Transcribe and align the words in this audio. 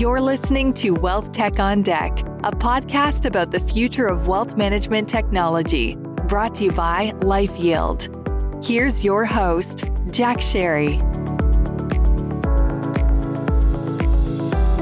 You're 0.00 0.22
listening 0.22 0.72
to 0.76 0.92
Wealth 0.92 1.30
Tech 1.30 1.60
on 1.60 1.82
Deck, 1.82 2.20
a 2.42 2.52
podcast 2.52 3.26
about 3.26 3.50
the 3.50 3.60
future 3.60 4.06
of 4.06 4.28
wealth 4.28 4.56
management 4.56 5.10
technology, 5.10 5.96
brought 6.26 6.54
to 6.54 6.64
you 6.64 6.72
by 6.72 7.12
LifeYield. 7.16 8.64
Here's 8.64 9.04
your 9.04 9.26
host, 9.26 9.84
Jack 10.10 10.38
Sharry. 10.38 10.96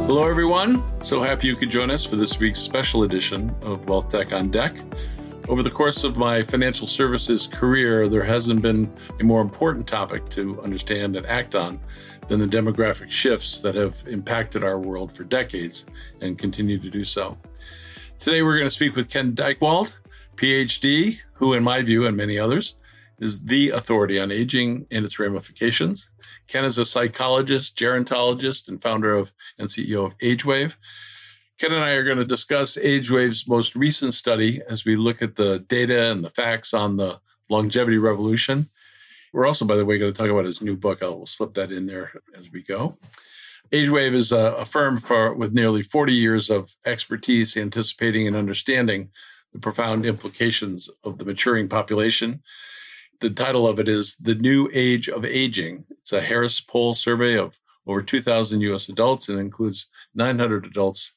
Hello, 0.07 0.23
everyone. 0.31 0.85
So 1.03 1.21
happy 1.21 1.49
you 1.49 1.57
could 1.57 1.71
join 1.71 1.91
us 1.91 2.05
for 2.05 2.15
this 2.15 2.39
week's 2.39 2.61
special 2.61 3.03
edition 3.03 3.53
of 3.63 3.89
Wealth 3.89 4.11
Tech 4.11 4.33
on 4.33 4.53
Deck. 4.53 4.77
Over 5.49 5.63
the 5.63 5.71
course 5.71 6.05
of 6.05 6.19
my 6.19 6.43
financial 6.43 6.87
services 6.87 7.47
career, 7.47 8.07
there 8.07 8.25
hasn't 8.25 8.61
been 8.61 8.93
a 9.19 9.25
more 9.25 9.41
important 9.41 9.87
topic 9.87 10.29
to 10.31 10.61
understand 10.61 11.17
and 11.17 11.25
act 11.25 11.55
on 11.55 11.81
than 12.27 12.39
the 12.39 12.47
demographic 12.47 13.11
shifts 13.11 13.63
that 13.63 13.75
have 13.75 14.03
impacted 14.07 14.63
our 14.63 14.79
world 14.79 15.11
for 15.11 15.25
decades 15.25 15.87
and 16.21 16.37
continue 16.37 16.79
to 16.79 16.91
do 16.91 17.03
so. 17.03 17.39
Today, 18.19 18.43
we're 18.43 18.59
going 18.59 18.67
to 18.67 18.71
speak 18.71 18.95
with 18.95 19.09
Ken 19.09 19.33
Dychtwald, 19.33 19.95
PhD, 20.37 21.21
who, 21.37 21.55
in 21.55 21.65
my 21.65 21.81
view 21.81 22.07
and 22.07 22.15
many 22.15 22.39
others, 22.39 22.77
is 23.19 23.45
the 23.45 23.71
authority 23.71 24.21
on 24.21 24.31
aging 24.31 24.87
and 24.91 25.07
its 25.07 25.19
ramifications. 25.19 26.11
Ken 26.47 26.67
is 26.67 26.77
a 26.77 26.85
psychologist, 26.85 27.75
gerontologist, 27.75 28.69
and 28.69 28.83
founder 28.83 29.15
of 29.15 29.33
and 29.59 29.69
CEO 29.69 30.05
of 30.05 30.15
Age 30.21 30.45
Wave. 30.45 30.77
Ken 31.59 31.73
and 31.73 31.83
I 31.83 31.91
are 31.91 32.05
going 32.05 32.19
to 32.19 32.25
discuss 32.25 32.79
Age 32.79 33.11
Wave's 33.11 33.49
most 33.49 33.75
recent 33.75 34.15
study 34.15 34.63
as 34.69 34.85
we 34.85 34.97
look 34.97 35.21
at 35.23 35.37
the 35.37 35.59
data 35.59 36.11
and 36.11 36.25
the 36.25 36.31
facts 36.31 36.73
on 36.73 36.97
the 36.97 37.21
longevity 37.49 37.99
revolution 37.99 38.69
we're 39.33 39.47
also, 39.47 39.65
by 39.65 39.77
the 39.77 39.85
way, 39.85 39.99
going 39.99 40.13
to 40.13 40.17
talk 40.17 40.31
about 40.31 40.45
his 40.45 40.63
new 40.63 40.77
book. 40.77 41.03
I'll 41.03 41.27
slip 41.27 41.55
that 41.55 41.73
in 41.73 41.87
there 41.87 42.13
as 42.37 42.51
we 42.51 42.63
go. 42.63 42.97
Age 43.71 43.91
Wave 43.91 44.15
is 44.15 44.33
a, 44.33 44.55
a 44.55 44.65
firm 44.65 44.99
for 44.99 45.35
with 45.35 45.53
nearly 45.53 45.83
40 45.83 46.13
years 46.13 46.49
of 46.49 46.75
expertise 46.87 47.57
anticipating 47.57 48.27
and 48.27 48.35
understanding 48.35 49.11
the 49.53 49.59
profound 49.59 50.07
implications 50.07 50.89
of 51.05 51.19
the 51.19 51.25
maturing 51.25 51.69
population. 51.69 52.43
The 53.21 53.31
title 53.31 53.67
of 53.67 53.79
it 53.79 53.89
is 53.89 54.17
The 54.17 54.35
New 54.35 54.71
Age 54.73 55.09
of 55.09 55.25
Aging. 55.25 55.85
It's 55.91 56.13
a 56.13 56.21
Harris 56.23 56.61
Poll 56.61 56.95
survey 56.95 57.37
of 57.37 57.59
over 57.87 58.03
2,000 58.03 58.61
US 58.63 58.89
adults 58.89 59.29
and 59.29 59.39
includes 59.39 59.89
900 60.15 60.65
adults 60.65 61.13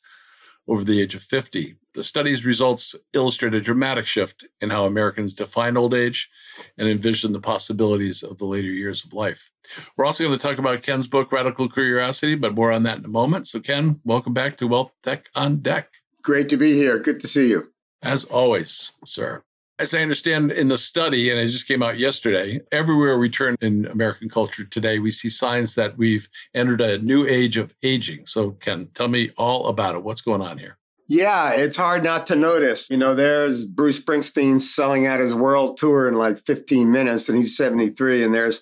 over 0.71 0.85
the 0.85 1.01
age 1.01 1.13
of 1.15 1.21
50. 1.21 1.75
The 1.93 2.03
study's 2.03 2.45
results 2.45 2.95
illustrate 3.11 3.53
a 3.53 3.59
dramatic 3.59 4.05
shift 4.05 4.45
in 4.61 4.69
how 4.69 4.85
Americans 4.85 5.33
define 5.33 5.75
old 5.75 5.93
age 5.93 6.29
and 6.77 6.87
envision 6.87 7.33
the 7.33 7.41
possibilities 7.41 8.23
of 8.23 8.37
the 8.37 8.45
later 8.45 8.69
years 8.69 9.03
of 9.03 9.11
life. 9.11 9.51
We're 9.97 10.05
also 10.05 10.23
going 10.23 10.37
to 10.37 10.41
talk 10.41 10.57
about 10.57 10.81
Ken's 10.81 11.07
book, 11.07 11.29
Radical 11.29 11.67
Curiosity, 11.67 12.35
but 12.35 12.55
more 12.55 12.71
on 12.71 12.83
that 12.83 12.99
in 12.99 13.05
a 13.05 13.09
moment. 13.09 13.47
So, 13.47 13.59
Ken, 13.59 13.99
welcome 14.05 14.33
back 14.33 14.55
to 14.57 14.67
Wealth 14.67 14.93
Tech 15.03 15.25
on 15.35 15.57
Deck. 15.57 15.89
Great 16.23 16.47
to 16.49 16.57
be 16.57 16.73
here. 16.73 16.97
Good 16.97 17.19
to 17.19 17.27
see 17.27 17.49
you. 17.49 17.73
As 18.01 18.23
always, 18.23 18.93
sir. 19.05 19.43
As 19.81 19.95
I 19.95 20.03
understand 20.03 20.51
in 20.51 20.67
the 20.67 20.77
study, 20.77 21.31
and 21.31 21.39
it 21.39 21.47
just 21.47 21.67
came 21.67 21.81
out 21.81 21.97
yesterday, 21.97 22.61
everywhere 22.71 23.17
we 23.17 23.31
turn 23.31 23.55
in 23.61 23.87
American 23.87 24.29
culture 24.29 24.63
today, 24.63 24.99
we 24.99 25.09
see 25.09 25.27
signs 25.27 25.73
that 25.73 25.97
we've 25.97 26.29
entered 26.53 26.81
a 26.81 26.99
new 26.99 27.25
age 27.25 27.57
of 27.57 27.73
aging. 27.81 28.27
So, 28.27 28.51
Ken, 28.51 28.89
tell 28.93 29.07
me 29.07 29.31
all 29.37 29.65
about 29.69 29.95
it. 29.95 30.03
What's 30.03 30.21
going 30.21 30.43
on 30.43 30.59
here? 30.59 30.77
Yeah, 31.07 31.53
it's 31.55 31.77
hard 31.77 32.03
not 32.03 32.27
to 32.27 32.35
notice. 32.35 32.91
You 32.91 32.97
know, 32.97 33.15
there's 33.15 33.65
Bruce 33.65 33.99
Springsteen 33.99 34.61
selling 34.61 35.07
out 35.07 35.19
his 35.19 35.33
world 35.33 35.77
tour 35.77 36.07
in 36.07 36.13
like 36.13 36.37
15 36.45 36.91
minutes, 36.91 37.27
and 37.27 37.35
he's 37.35 37.57
73. 37.57 38.23
And 38.23 38.35
there's 38.35 38.61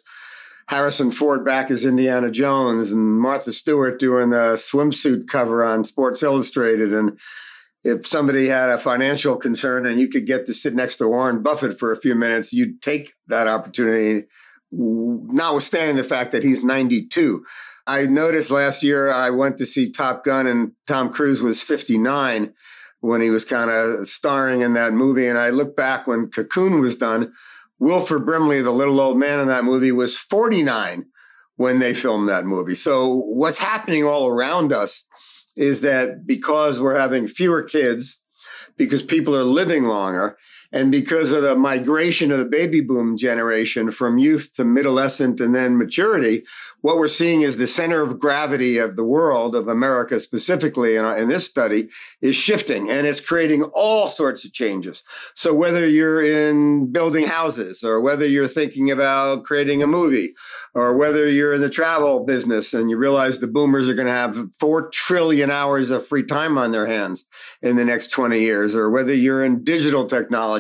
Harrison 0.70 1.12
Ford 1.12 1.44
back 1.44 1.70
as 1.70 1.84
Indiana 1.84 2.32
Jones, 2.32 2.94
and 2.94 3.20
Martha 3.20 3.52
Stewart 3.52 4.00
doing 4.00 4.30
the 4.30 4.54
swimsuit 4.54 5.28
cover 5.28 5.66
on 5.66 5.84
Sports 5.84 6.24
Illustrated. 6.24 6.94
And 6.94 7.20
if 7.84 8.06
somebody 8.06 8.48
had 8.48 8.70
a 8.70 8.78
financial 8.78 9.38
concern 9.38 9.86
and 9.86 10.00
you 10.00 10.08
could 10.08 10.26
get 10.26 10.46
to 10.46 10.54
sit 10.54 10.74
next 10.74 10.98
to 10.98 11.08
Warren 11.08 11.42
Buffett 11.42 11.80
for 11.80 11.92
a 11.92 11.98
few 11.98 12.16
minutes, 12.16 12.52
you'd 12.52 12.82
take 12.82 13.14
that 13.28 13.48
opportunity, 13.48 14.28
notwithstanding 14.72 15.96
the 15.96 16.04
fact 16.04 16.32
that 16.32 16.44
he's 16.44 16.64
92. 16.64 17.44
I 17.88 18.04
noticed 18.04 18.52
last 18.52 18.84
year 18.84 19.10
I 19.10 19.30
went 19.30 19.58
to 19.58 19.66
see 19.66 19.92
Top 19.92 20.24
Gun 20.24 20.46
and 20.46 20.74
Tom 20.88 21.12
Cruise 21.12 21.42
was 21.42 21.64
59 21.64 22.54
when 23.00 23.22
he 23.22 23.30
was 23.30 23.46
kind 23.46 23.72
of 23.72 24.08
starring 24.08 24.62
in 24.62 24.74
that 24.74 24.94
movie. 24.94 25.26
And 25.26 25.38
I 25.38 25.50
look 25.50 25.76
back 25.76 26.06
when 26.06 26.30
Cocoon 26.30 26.82
was 26.82 26.98
done, 26.98 27.32
Wilford 27.80 28.26
Brimley, 28.26 28.62
the 28.62 28.72
little 28.72 29.00
old 29.00 29.18
man 29.18 29.40
in 29.40 29.48
that 29.48 29.64
movie, 29.64 29.92
was 29.92 30.18
49 30.18 31.06
when 31.56 31.80
they 31.80 31.94
filmed 31.94 32.30
that 32.30 32.46
movie. 32.46 32.76
So 32.76 33.16
what's 33.16 33.58
happening 33.58 34.04
all 34.04 34.28
around 34.28 34.72
us 34.74 35.04
is 35.60 35.82
that 35.82 36.26
because 36.26 36.80
we're 36.80 36.98
having 36.98 37.28
fewer 37.28 37.62
kids, 37.62 38.24
because 38.78 39.04
people 39.04 39.36
are 39.36 39.44
living 39.44 39.84
longer, 39.84 40.38
and 40.72 40.92
because 40.92 41.32
of 41.32 41.42
the 41.42 41.56
migration 41.56 42.32
of 42.32 42.38
the 42.38 42.46
baby 42.46 42.82
boom 42.82 43.18
generation 43.18 43.90
from 43.92 44.18
youth 44.18 44.54
to 44.56 44.64
middlescent 44.64 45.40
and 45.40 45.56
then 45.56 45.78
maturity, 45.78 46.44
what 46.82 46.98
we're 46.98 47.08
seeing 47.08 47.42
is 47.42 47.58
the 47.58 47.68
center 47.68 48.02
of 48.02 48.20
gravity 48.20 48.78
of 48.78 48.96
the 48.96 49.04
world, 49.04 49.56
of 49.56 49.68
America 49.68 50.20
specifically, 50.20 50.96
in, 50.96 51.06
in 51.06 51.28
this 51.28 51.46
study, 51.46 51.90
is 52.22 52.36
shifting 52.36 52.90
and 52.90 53.06
it's 53.06 53.20
creating 53.20 53.64
all 53.74 54.08
sorts 54.08 54.46
of 54.46 54.54
changes. 54.54 55.04
So 55.34 55.54
whether 55.54 55.88
you're 55.88 56.24
in 56.24 56.92
building 56.92 57.26
houses 57.26 57.84
or 57.84 58.00
whether 58.00 58.28
you're 58.28 58.48
thinking 58.48 58.92
about 58.92 59.44
creating 59.44 59.84
a 59.84 59.88
movie 59.88 60.36
or 60.74 60.96
whether 60.96 61.28
you're 61.28 61.54
in 61.54 61.62
the 61.62 61.70
travel 61.70 62.24
business 62.26 62.74
and 62.74 62.90
you 62.90 62.98
realize 62.98 63.40
the 63.40 63.48
boomers 63.48 63.90
are 63.90 63.96
going 63.96 64.08
to 64.08 64.14
have 64.14 64.54
4 64.60 64.90
trillion 64.90 65.50
hours 65.52 65.90
of 65.90 66.06
free 66.06 66.24
time 66.24 66.58
on 66.58 66.72
their 66.72 66.86
hands 66.86 67.26
in 67.62 67.76
the 67.76 67.86
next 67.86 68.10
20 68.12 68.40
years, 68.40 68.76
or 68.76 68.90
whether 68.90 69.14
you're 69.14 69.44
in 69.44 69.64
digital 69.64 70.06
technology, 70.06 70.59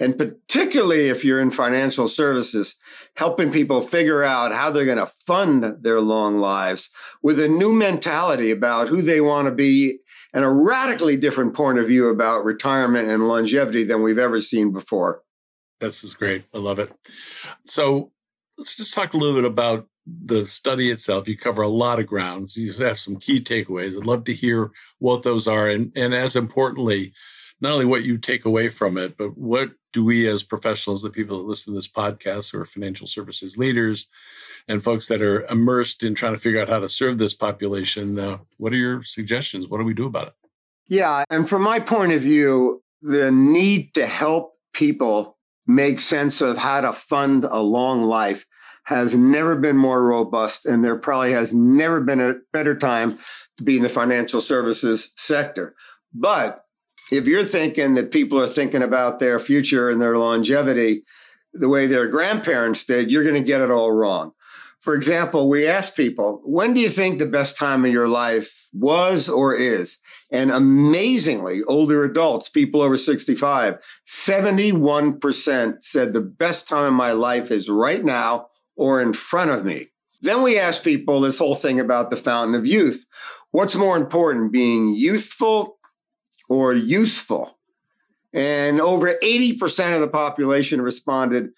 and 0.00 0.18
particularly 0.18 1.08
if 1.08 1.24
you're 1.24 1.40
in 1.40 1.50
financial 1.50 2.08
services, 2.08 2.76
helping 3.16 3.50
people 3.50 3.80
figure 3.80 4.22
out 4.22 4.52
how 4.52 4.70
they're 4.70 4.84
going 4.84 4.98
to 4.98 5.06
fund 5.06 5.76
their 5.82 6.00
long 6.00 6.36
lives 6.36 6.90
with 7.22 7.40
a 7.40 7.48
new 7.48 7.72
mentality 7.72 8.50
about 8.50 8.88
who 8.88 9.02
they 9.02 9.20
want 9.20 9.46
to 9.46 9.52
be 9.52 9.98
and 10.34 10.44
a 10.44 10.48
radically 10.48 11.16
different 11.16 11.54
point 11.54 11.78
of 11.78 11.86
view 11.86 12.08
about 12.08 12.44
retirement 12.44 13.08
and 13.08 13.28
longevity 13.28 13.84
than 13.84 14.02
we've 14.02 14.18
ever 14.18 14.40
seen 14.40 14.72
before. 14.72 15.22
This 15.80 16.04
is 16.04 16.14
great. 16.14 16.44
I 16.54 16.58
love 16.58 16.78
it. 16.78 16.92
So 17.66 18.12
let's 18.56 18.76
just 18.76 18.94
talk 18.94 19.12
a 19.12 19.16
little 19.16 19.34
bit 19.34 19.44
about 19.44 19.88
the 20.06 20.46
study 20.46 20.90
itself. 20.90 21.28
You 21.28 21.36
cover 21.36 21.62
a 21.62 21.68
lot 21.68 21.98
of 21.98 22.06
grounds. 22.06 22.56
You 22.56 22.72
have 22.72 22.98
some 22.98 23.16
key 23.16 23.40
takeaways. 23.40 23.96
I'd 23.96 24.06
love 24.06 24.24
to 24.24 24.34
hear 24.34 24.70
what 24.98 25.22
those 25.22 25.46
are. 25.46 25.68
And, 25.68 25.92
and 25.94 26.14
as 26.14 26.34
importantly, 26.34 27.12
not 27.62 27.72
only 27.72 27.84
what 27.84 28.02
you 28.02 28.18
take 28.18 28.44
away 28.44 28.68
from 28.68 28.98
it, 28.98 29.16
but 29.16 29.38
what 29.38 29.70
do 29.92 30.04
we 30.04 30.28
as 30.28 30.42
professionals, 30.42 31.02
the 31.02 31.10
people 31.10 31.38
that 31.38 31.44
listen 31.44 31.72
to 31.72 31.78
this 31.78 31.88
podcast 31.88 32.52
or 32.52 32.64
financial 32.64 33.06
services 33.06 33.56
leaders 33.56 34.08
and 34.68 34.82
folks 34.82 35.06
that 35.08 35.22
are 35.22 35.44
immersed 35.46 36.02
in 36.02 36.14
trying 36.14 36.34
to 36.34 36.40
figure 36.40 36.60
out 36.60 36.68
how 36.68 36.80
to 36.80 36.88
serve 36.88 37.18
this 37.18 37.34
population, 37.34 38.18
uh, 38.18 38.38
what 38.56 38.72
are 38.72 38.76
your 38.76 39.02
suggestions? 39.02 39.68
What 39.68 39.78
do 39.78 39.84
we 39.84 39.94
do 39.94 40.06
about 40.06 40.28
it? 40.28 40.34
Yeah. 40.88 41.24
And 41.30 41.48
from 41.48 41.62
my 41.62 41.78
point 41.78 42.12
of 42.12 42.20
view, 42.20 42.82
the 43.00 43.30
need 43.30 43.94
to 43.94 44.06
help 44.06 44.54
people 44.74 45.38
make 45.66 46.00
sense 46.00 46.40
of 46.40 46.58
how 46.58 46.80
to 46.80 46.92
fund 46.92 47.44
a 47.44 47.60
long 47.60 48.02
life 48.02 48.44
has 48.84 49.16
never 49.16 49.56
been 49.56 49.76
more 49.76 50.04
robust, 50.04 50.66
and 50.66 50.84
there 50.84 50.98
probably 50.98 51.30
has 51.30 51.54
never 51.54 52.00
been 52.00 52.20
a 52.20 52.34
better 52.52 52.76
time 52.76 53.16
to 53.56 53.62
be 53.62 53.76
in 53.76 53.82
the 53.84 53.88
financial 53.88 54.40
services 54.40 55.10
sector. 55.16 55.76
But 56.12 56.64
if 57.12 57.26
you're 57.26 57.44
thinking 57.44 57.92
that 57.94 58.10
people 58.10 58.40
are 58.40 58.46
thinking 58.46 58.82
about 58.82 59.18
their 59.18 59.38
future 59.38 59.90
and 59.90 60.00
their 60.00 60.16
longevity 60.16 61.04
the 61.52 61.68
way 61.68 61.86
their 61.86 62.08
grandparents 62.08 62.84
did, 62.84 63.10
you're 63.10 63.22
going 63.22 63.34
to 63.34 63.42
get 63.42 63.60
it 63.60 63.70
all 63.70 63.92
wrong. 63.92 64.32
For 64.80 64.94
example, 64.94 65.50
we 65.50 65.68
asked 65.68 65.94
people, 65.94 66.40
when 66.44 66.72
do 66.72 66.80
you 66.80 66.88
think 66.88 67.18
the 67.18 67.26
best 67.26 67.56
time 67.56 67.84
of 67.84 67.92
your 67.92 68.08
life 68.08 68.68
was 68.72 69.28
or 69.28 69.54
is? 69.54 69.98
And 70.30 70.50
amazingly, 70.50 71.60
older 71.68 72.02
adults, 72.02 72.48
people 72.48 72.80
over 72.80 72.96
65, 72.96 73.78
71% 74.06 75.84
said 75.84 76.12
the 76.12 76.20
best 76.22 76.66
time 76.66 76.86
of 76.86 76.94
my 76.94 77.12
life 77.12 77.50
is 77.50 77.68
right 77.68 78.02
now 78.02 78.46
or 78.74 79.02
in 79.02 79.12
front 79.12 79.50
of 79.50 79.66
me. 79.66 79.88
Then 80.22 80.42
we 80.42 80.58
asked 80.58 80.82
people 80.82 81.20
this 81.20 81.38
whole 81.38 81.56
thing 81.56 81.78
about 81.78 82.08
the 82.08 82.16
fountain 82.16 82.54
of 82.54 82.66
youth. 82.66 83.04
What's 83.50 83.74
more 83.74 83.98
important, 83.98 84.50
being 84.50 84.94
youthful 84.94 85.76
or 86.48 86.74
useful. 86.74 87.58
And 88.34 88.80
over 88.80 89.14
80% 89.22 89.94
of 89.94 90.00
the 90.00 90.08
population 90.08 90.80
responded, 90.80 91.50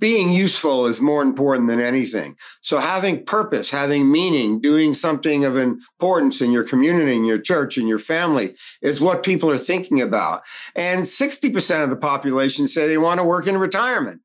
being 0.00 0.30
useful 0.32 0.86
is 0.86 1.00
more 1.00 1.22
important 1.22 1.68
than 1.68 1.80
anything. 1.80 2.36
So 2.60 2.78
having 2.78 3.24
purpose, 3.24 3.70
having 3.70 4.10
meaning, 4.10 4.60
doing 4.60 4.94
something 4.94 5.44
of 5.44 5.56
importance 5.56 6.40
in 6.40 6.52
your 6.52 6.62
community, 6.62 7.16
in 7.16 7.24
your 7.24 7.40
church, 7.40 7.76
in 7.76 7.88
your 7.88 7.98
family 7.98 8.54
is 8.80 9.00
what 9.00 9.24
people 9.24 9.50
are 9.50 9.58
thinking 9.58 10.00
about. 10.00 10.42
And 10.76 11.02
60% 11.02 11.82
of 11.82 11.90
the 11.90 11.96
population 11.96 12.68
say 12.68 12.86
they 12.86 12.98
want 12.98 13.18
to 13.18 13.26
work 13.26 13.46
in 13.48 13.58
retirement. 13.58 14.20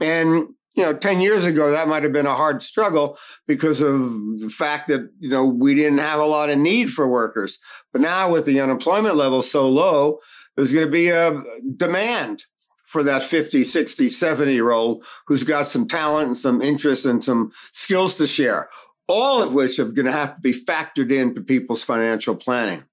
And 0.00 0.48
you 0.74 0.82
know, 0.82 0.92
10 0.92 1.20
years 1.20 1.44
ago, 1.44 1.70
that 1.70 1.88
might 1.88 2.02
have 2.02 2.12
been 2.12 2.26
a 2.26 2.34
hard 2.34 2.62
struggle 2.62 3.18
because 3.46 3.80
of 3.80 4.38
the 4.38 4.48
fact 4.48 4.88
that, 4.88 5.10
you 5.18 5.28
know, 5.28 5.44
we 5.44 5.74
didn't 5.74 5.98
have 5.98 6.20
a 6.20 6.24
lot 6.24 6.50
of 6.50 6.58
need 6.58 6.90
for 6.90 7.06
workers. 7.08 7.58
But 7.92 8.00
now 8.00 8.32
with 8.32 8.46
the 8.46 8.60
unemployment 8.60 9.16
level 9.16 9.42
so 9.42 9.68
low, 9.68 10.18
there's 10.56 10.72
going 10.72 10.86
to 10.86 10.90
be 10.90 11.08
a 11.08 11.42
demand 11.76 12.44
for 12.84 13.02
that 13.02 13.22
50, 13.22 13.64
60, 13.64 14.08
70 14.08 14.52
year 14.52 14.70
old 14.70 15.04
who's 15.26 15.44
got 15.44 15.66
some 15.66 15.86
talent 15.86 16.26
and 16.26 16.36
some 16.36 16.60
interest 16.60 17.06
and 17.06 17.24
some 17.24 17.50
skills 17.72 18.16
to 18.16 18.26
share, 18.26 18.68
all 19.08 19.42
of 19.42 19.54
which 19.54 19.78
are 19.78 19.86
going 19.86 20.06
to 20.06 20.12
have 20.12 20.36
to 20.36 20.40
be 20.40 20.52
factored 20.52 21.10
into 21.10 21.40
people's 21.40 21.84
financial 21.84 22.36
planning. 22.36 22.84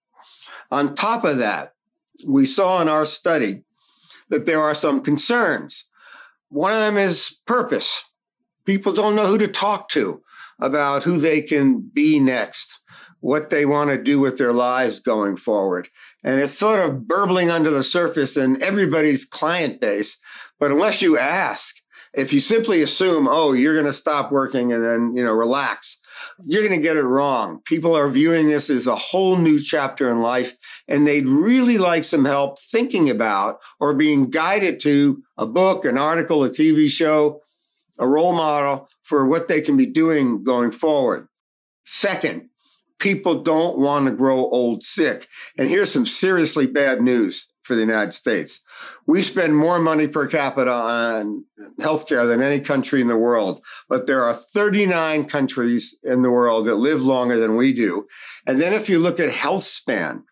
On 0.72 0.94
top 0.94 1.24
of 1.24 1.38
that, 1.40 1.74
we 2.25 2.46
saw 2.46 2.82
in 2.82 2.90
our 2.90 3.06
study 3.06 3.64
that 4.30 4.46
there 4.46 4.60
are 4.60 4.75
some 4.75 5.02
concerns. 5.02 5.86
One 6.50 6.72
of 6.72 6.80
them 6.80 6.98
is 6.98 7.40
purpose. 7.46 8.04
People 8.66 8.94
don't 8.94 9.16
know 9.16 9.28
who 9.28 9.38
to 9.38 9.48
talk 9.48 9.90
to 9.90 10.22
about 10.60 11.04
who 11.04 11.18
they 11.18 11.42
can 11.42 11.80
be 11.80 12.19
next, 12.19 12.80
what 13.19 13.50
they 13.50 13.66
want 13.66 13.90
to 13.92 14.01
do 14.01 14.19
with 14.19 14.38
their 14.38 14.54
lives 14.54 15.00
going 15.00 15.38
forward. 15.38 15.90
And 16.24 16.40
it's 16.40 16.57
sort 16.57 16.80
of 16.80 17.07
burbling 17.07 17.50
under 17.50 17.69
the 17.69 17.84
surface 17.84 18.36
in 18.36 18.62
everybody's 18.62 19.25
client 19.25 19.80
base. 19.80 20.18
But 20.60 20.72
unless 20.72 21.01
you 21.01 21.18
ask, 21.18 21.75
if 22.13 22.34
you 22.34 22.40
simply 22.40 22.81
assume, 22.81 23.28
oh, 23.30 23.54
you're 23.54 23.75
going 23.75 23.86
to 23.86 23.94
stop 23.94 24.31
working 24.31 24.74
and 24.74 24.84
then, 24.84 25.13
you 25.13 25.24
know, 25.24 25.34
relax, 25.34 25.99
you're 26.45 26.68
going 26.68 26.80
to 26.80 26.81
get 26.81 26.98
it 26.98 27.04
wrong. 27.04 27.62
People 27.66 27.95
are 27.95 28.10
viewing 28.10 28.48
this 28.48 28.69
as 28.69 28.88
a 28.88 28.95
whole 28.95 29.38
new 29.38 29.60
chapter 29.60 30.10
in 30.10 30.19
life, 30.19 30.56
and 30.88 31.06
they'd 31.06 31.27
really 31.27 31.77
like 31.77 32.04
some 32.04 32.25
help 32.25 32.60
thinking 32.60 33.10
about 33.10 33.60
or 33.80 33.94
being 33.94 34.30
guided 34.30 34.80
to 34.81 35.24
a 35.38 35.45
book, 35.45 35.86
an 35.86 35.98
article, 35.98 36.44
a 36.44 36.50
TV 36.50 36.89
show, 36.89 37.42
a 37.98 38.07
role 38.07 38.33
model 38.33 38.89
for 39.04 39.25
what 39.25 39.48
they 39.48 39.62
can 39.62 39.77
be 39.77 39.86
doing 39.86 40.44
going 40.44 40.71
forward. 40.71 41.27
Second, 41.86 42.50
people 43.00 43.42
don't 43.42 43.80
want 43.80 44.06
to 44.06 44.12
grow 44.12 44.38
old 44.38 44.83
sick. 44.83 45.27
And 45.57 45.68
here's 45.68 45.92
some 45.92 46.06
seriously 46.06 46.65
bad 46.68 47.01
news 47.01 47.48
for 47.63 47.75
the 47.75 47.81
United 47.81 48.13
States. 48.13 48.62
We 49.10 49.24
spend 49.24 49.56
more 49.56 49.80
money 49.80 50.08
per 50.08 50.28
capita 50.28 50.72
on 50.72 51.44
healthcare 51.80 52.28
than 52.28 52.44
any 52.44 52.60
country 52.60 53.02
in 53.02 53.08
the 53.08 53.18
world, 53.18 53.66
but 53.88 54.06
there 54.06 54.22
are 54.22 54.36
39 54.36 55.26
countries 55.26 55.96
in 56.04 56.22
the 56.22 56.30
world 56.30 56.68
that 56.68 56.76
live 56.76 57.02
longer 57.02 57.40
than 57.40 57.56
we 57.56 57.74
do. 57.74 58.06
And 58.46 58.62
then 58.62 58.72
if 58.72 58.88
you 58.88 59.00
look 59.00 59.20
at 59.20 59.32
health 59.32 59.64
span, 59.64 60.26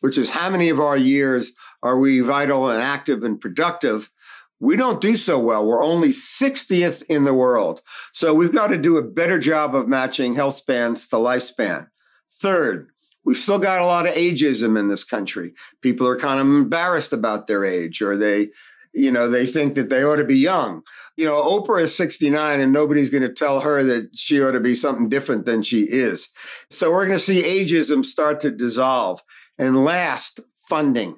which 0.00 0.18
is 0.18 0.30
how 0.30 0.50
many 0.50 0.70
of 0.70 0.80
our 0.80 0.96
years 0.96 1.52
are 1.84 2.00
we 2.00 2.18
vital 2.18 2.68
and 2.68 2.82
active 2.82 3.22
and 3.22 3.40
productive, 3.40 4.10
we 4.58 4.74
don't 4.74 5.00
do 5.00 5.14
so 5.14 5.38
well. 5.38 5.64
We're 5.64 5.84
only 5.84 6.08
60th 6.08 7.04
in 7.08 7.22
the 7.22 7.34
world. 7.34 7.80
So 8.12 8.34
we've 8.34 8.52
got 8.52 8.68
to 8.68 8.76
do 8.76 8.96
a 8.96 9.02
better 9.02 9.38
job 9.38 9.72
of 9.72 9.86
matching 9.86 10.34
health 10.34 10.56
spans 10.56 11.06
to 11.08 11.16
lifespan. 11.16 11.90
Third, 12.32 12.90
we've 13.26 13.36
still 13.36 13.58
got 13.58 13.82
a 13.82 13.86
lot 13.86 14.06
of 14.06 14.14
ageism 14.14 14.78
in 14.78 14.88
this 14.88 15.04
country. 15.04 15.52
People 15.82 16.06
are 16.06 16.16
kind 16.16 16.40
of 16.40 16.46
embarrassed 16.46 17.12
about 17.12 17.48
their 17.48 17.64
age 17.64 18.00
or 18.00 18.16
they, 18.16 18.48
you 18.94 19.10
know, 19.10 19.28
they 19.28 19.44
think 19.44 19.74
that 19.74 19.90
they 19.90 20.04
ought 20.04 20.16
to 20.16 20.24
be 20.24 20.38
young. 20.38 20.82
You 21.16 21.26
know, 21.26 21.42
Oprah 21.42 21.82
is 21.82 21.94
69 21.94 22.60
and 22.60 22.72
nobody's 22.72 23.10
going 23.10 23.24
to 23.24 23.32
tell 23.32 23.60
her 23.60 23.82
that 23.82 24.16
she 24.16 24.40
ought 24.40 24.52
to 24.52 24.60
be 24.60 24.76
something 24.76 25.08
different 25.08 25.44
than 25.44 25.62
she 25.62 25.80
is. 25.80 26.28
So 26.70 26.92
we're 26.92 27.06
going 27.06 27.18
to 27.18 27.24
see 27.24 27.42
ageism 27.42 28.04
start 28.04 28.40
to 28.40 28.50
dissolve. 28.50 29.20
And 29.58 29.84
last, 29.84 30.40
funding. 30.68 31.16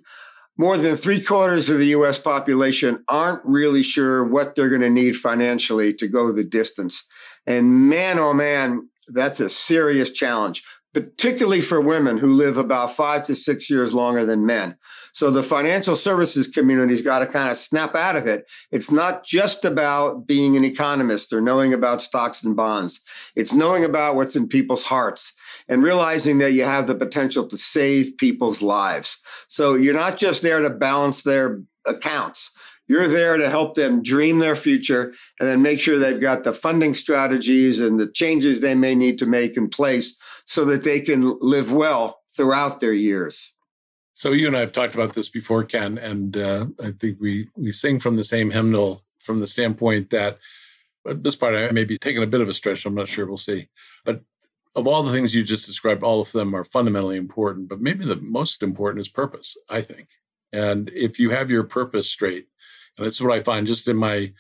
More 0.57 0.77
than 0.77 0.97
three 0.97 1.21
quarters 1.21 1.71
of 1.71 1.79
the 1.79 1.87
US 1.87 2.19
population 2.19 3.05
aren't 3.09 3.45
really 3.45 3.83
sure 3.83 4.25
what 4.25 4.55
they're 4.55 4.69
going 4.69 4.81
to 4.81 4.91
need 4.91 5.15
financially 5.15 5.93
to 5.95 6.09
go 6.09 6.33
the 6.33 6.45
distance. 6.45 7.05
And 7.47 7.89
man, 7.89 8.19
oh 8.19 8.33
man, 8.33 8.89
that's 9.09 9.41
a 9.41 9.49
serious 9.49 10.11
challenge 10.11 10.63
particularly 10.94 11.61
for 11.61 11.81
women 11.81 12.19
who 12.19 12.32
live 12.32 12.56
about 12.56 12.94
five 12.94 13.23
to 13.25 13.35
six 13.35 13.69
years 13.69 13.93
longer 13.93 14.25
than 14.25 14.46
men. 14.46 14.76
So 15.12 15.31
the 15.31 15.43
financial 15.43 15.96
services 15.96 16.49
community's 16.49 17.02
got 17.02 17.19
to 17.19 17.26
kind 17.26 17.50
of 17.50 17.56
snap 17.56 17.94
out 17.94 18.17
of 18.17 18.26
it. 18.26 18.49
It's 18.70 18.90
not 18.90 19.25
just 19.25 19.64
about 19.64 20.26
being 20.26 20.56
an 20.56 20.64
economist 20.64 21.32
or 21.32 21.40
knowing 21.40 21.75
about 21.75 22.00
stocks 22.00 22.43
and 22.43 22.56
bonds. 22.56 23.00
It's 23.37 23.52
knowing 23.52 23.85
about 23.85 24.14
what's 24.14 24.37
in 24.37 24.49
people's 24.49 24.85
hearts 24.85 25.32
and 25.69 25.82
realizing 25.82 26.38
that 26.38 26.52
you 26.52 26.64
have 26.64 26.87
the 26.87 26.94
potential 26.94 27.46
to 27.49 27.56
save 27.56 28.17
people's 28.17 28.62
lives. 28.62 29.19
So 29.49 29.75
you're 29.75 29.94
not 29.94 30.19
just 30.19 30.43
there 30.43 30.61
to 30.61 30.70
balance 30.70 31.23
their 31.23 31.62
accounts. 31.87 32.50
You're 32.87 33.08
there 33.08 33.37
to 33.37 33.50
help 33.50 33.75
them 33.75 34.02
dream 34.02 34.38
their 34.38 34.56
future 34.56 35.12
and 35.38 35.49
then 35.49 35.61
make 35.61 35.79
sure 35.79 35.99
they've 35.99 36.20
got 36.20 36.44
the 36.44 36.55
funding 36.55 36.94
strategies 36.94 37.81
and 37.81 38.00
the 38.00 38.11
changes 38.11 38.61
they 38.61 38.75
may 38.75 38.94
need 38.94 39.19
to 39.19 39.26
make 39.26 39.58
in 39.58 39.69
place 39.69 40.14
so 40.49 40.65
that 40.65 40.83
they 40.83 40.99
can 40.99 41.37
live 41.41 41.71
well 41.71 42.23
throughout 42.35 42.81
their 42.81 42.95
years. 42.95 43.53
So 44.15 44.33
you 44.33 44.47
and 44.47 44.56
I 44.56 44.61
have 44.61 44.73
talked 44.73 44.95
about 44.95 45.12
this 45.12 45.29
before, 45.29 45.62
Ken, 45.62 45.99
and 45.99 46.39
uh, 46.39 46.67
I 46.83 46.93
think 46.93 47.19
we 47.21 47.49
we 47.55 47.71
sing 47.71 48.00
from 48.00 48.17
the 48.17 48.25
same 48.25 48.50
hymnal 48.50 49.05
from 49.19 49.41
the 49.41 49.47
standpoint 49.47 50.09
that 50.09 50.39
this 51.05 51.37
part 51.37 51.55
I 51.55 51.71
may 51.73 51.85
be 51.85 51.99
taking 51.99 52.23
a 52.23 52.27
bit 52.27 52.41
of 52.41 52.49
a 52.49 52.55
stretch. 52.55 52.87
I'm 52.87 52.95
not 52.95 53.09
sure. 53.09 53.27
We'll 53.27 53.37
see. 53.37 53.69
But 54.06 54.23
of 54.75 54.87
all 54.87 55.03
the 55.03 55.12
things 55.12 55.35
you 55.35 55.45
just 55.45 55.67
described, 55.67 56.03
all 56.03 56.23
of 56.23 56.33
them 56.33 56.55
are 56.55 56.65
fundamentally 56.65 57.19
important. 57.19 57.69
But 57.69 57.83
maybe 57.83 58.06
the 58.06 58.17
most 58.17 58.62
important 58.62 59.03
is 59.03 59.09
purpose. 59.09 59.55
I 59.69 59.83
think, 59.83 60.09
and 60.50 60.91
if 60.95 61.19
you 61.19 61.29
have 61.31 61.50
your 61.50 61.65
purpose 61.65 62.11
straight, 62.11 62.47
and 62.97 63.05
that's 63.05 63.21
what 63.21 63.37
I 63.37 63.41
find 63.41 63.67
just 63.67 63.87
in 63.87 63.99
my 63.99 64.33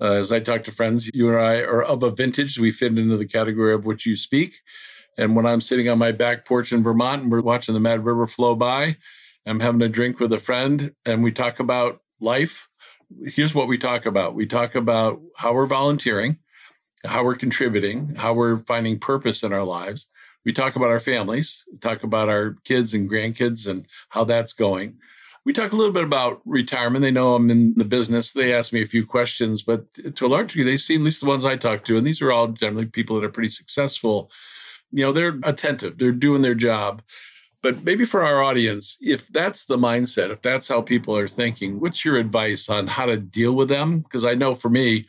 uh, 0.00 0.12
as 0.12 0.30
I 0.30 0.38
talk 0.38 0.62
to 0.64 0.72
friends, 0.72 1.10
you 1.12 1.28
and 1.28 1.36
I 1.36 1.62
are 1.62 1.82
of 1.82 2.04
a 2.04 2.12
vintage. 2.12 2.60
We 2.60 2.70
fit 2.70 2.96
into 2.96 3.16
the 3.16 3.26
category 3.26 3.74
of 3.74 3.86
which 3.86 4.06
you 4.06 4.14
speak. 4.14 4.62
And 5.18 5.34
when 5.34 5.46
I'm 5.46 5.60
sitting 5.60 5.88
on 5.88 5.98
my 5.98 6.12
back 6.12 6.44
porch 6.44 6.72
in 6.72 6.84
Vermont 6.84 7.22
and 7.22 7.32
we're 7.32 7.40
watching 7.40 7.74
the 7.74 7.80
Mad 7.80 8.04
River 8.04 8.26
flow 8.26 8.54
by, 8.54 8.96
I'm 9.44 9.60
having 9.60 9.82
a 9.82 9.88
drink 9.88 10.20
with 10.20 10.32
a 10.32 10.38
friend 10.38 10.92
and 11.04 11.24
we 11.24 11.32
talk 11.32 11.58
about 11.58 12.00
life. 12.20 12.68
Here's 13.24 13.54
what 13.54 13.66
we 13.66 13.78
talk 13.78 14.06
about. 14.06 14.36
We 14.36 14.46
talk 14.46 14.76
about 14.76 15.20
how 15.38 15.54
we're 15.54 15.66
volunteering, 15.66 16.38
how 17.04 17.24
we're 17.24 17.34
contributing, 17.34 18.14
how 18.14 18.32
we're 18.32 18.58
finding 18.58 19.00
purpose 19.00 19.42
in 19.42 19.52
our 19.52 19.64
lives. 19.64 20.06
We 20.44 20.52
talk 20.52 20.76
about 20.76 20.90
our 20.90 21.00
families, 21.00 21.64
we 21.70 21.78
talk 21.78 22.04
about 22.04 22.28
our 22.28 22.56
kids 22.64 22.94
and 22.94 23.10
grandkids 23.10 23.66
and 23.68 23.86
how 24.10 24.22
that's 24.22 24.52
going. 24.52 24.98
We 25.44 25.52
talk 25.52 25.72
a 25.72 25.76
little 25.76 25.92
bit 25.92 26.04
about 26.04 26.42
retirement. 26.44 27.02
They 27.02 27.10
know 27.10 27.34
I'm 27.34 27.50
in 27.50 27.74
the 27.74 27.84
business. 27.84 28.32
They 28.32 28.54
ask 28.54 28.72
me 28.72 28.82
a 28.82 28.86
few 28.86 29.04
questions, 29.04 29.62
but 29.62 29.86
to 30.14 30.26
a 30.26 30.28
large 30.28 30.52
degree, 30.52 30.64
they 30.64 30.76
seem, 30.76 31.00
at 31.00 31.04
least 31.06 31.20
the 31.20 31.26
ones 31.26 31.44
I 31.44 31.56
talk 31.56 31.84
to, 31.84 31.96
and 31.96 32.06
these 32.06 32.20
are 32.22 32.30
all 32.30 32.48
generally 32.48 32.86
people 32.86 33.16
that 33.16 33.26
are 33.26 33.30
pretty 33.30 33.48
successful 33.48 34.30
you 34.90 35.04
know, 35.04 35.12
they're 35.12 35.38
attentive, 35.42 35.98
they're 35.98 36.12
doing 36.12 36.42
their 36.42 36.54
job. 36.54 37.02
But 37.62 37.82
maybe 37.82 38.04
for 38.04 38.22
our 38.22 38.42
audience, 38.42 38.96
if 39.00 39.28
that's 39.28 39.66
the 39.66 39.76
mindset, 39.76 40.30
if 40.30 40.42
that's 40.42 40.68
how 40.68 40.80
people 40.80 41.16
are 41.16 41.26
thinking, 41.26 41.80
what's 41.80 42.04
your 42.04 42.16
advice 42.16 42.68
on 42.68 42.86
how 42.86 43.06
to 43.06 43.16
deal 43.16 43.54
with 43.54 43.68
them? 43.68 44.00
Because 44.00 44.24
I 44.24 44.34
know 44.34 44.54
for 44.54 44.70
me, 44.70 45.06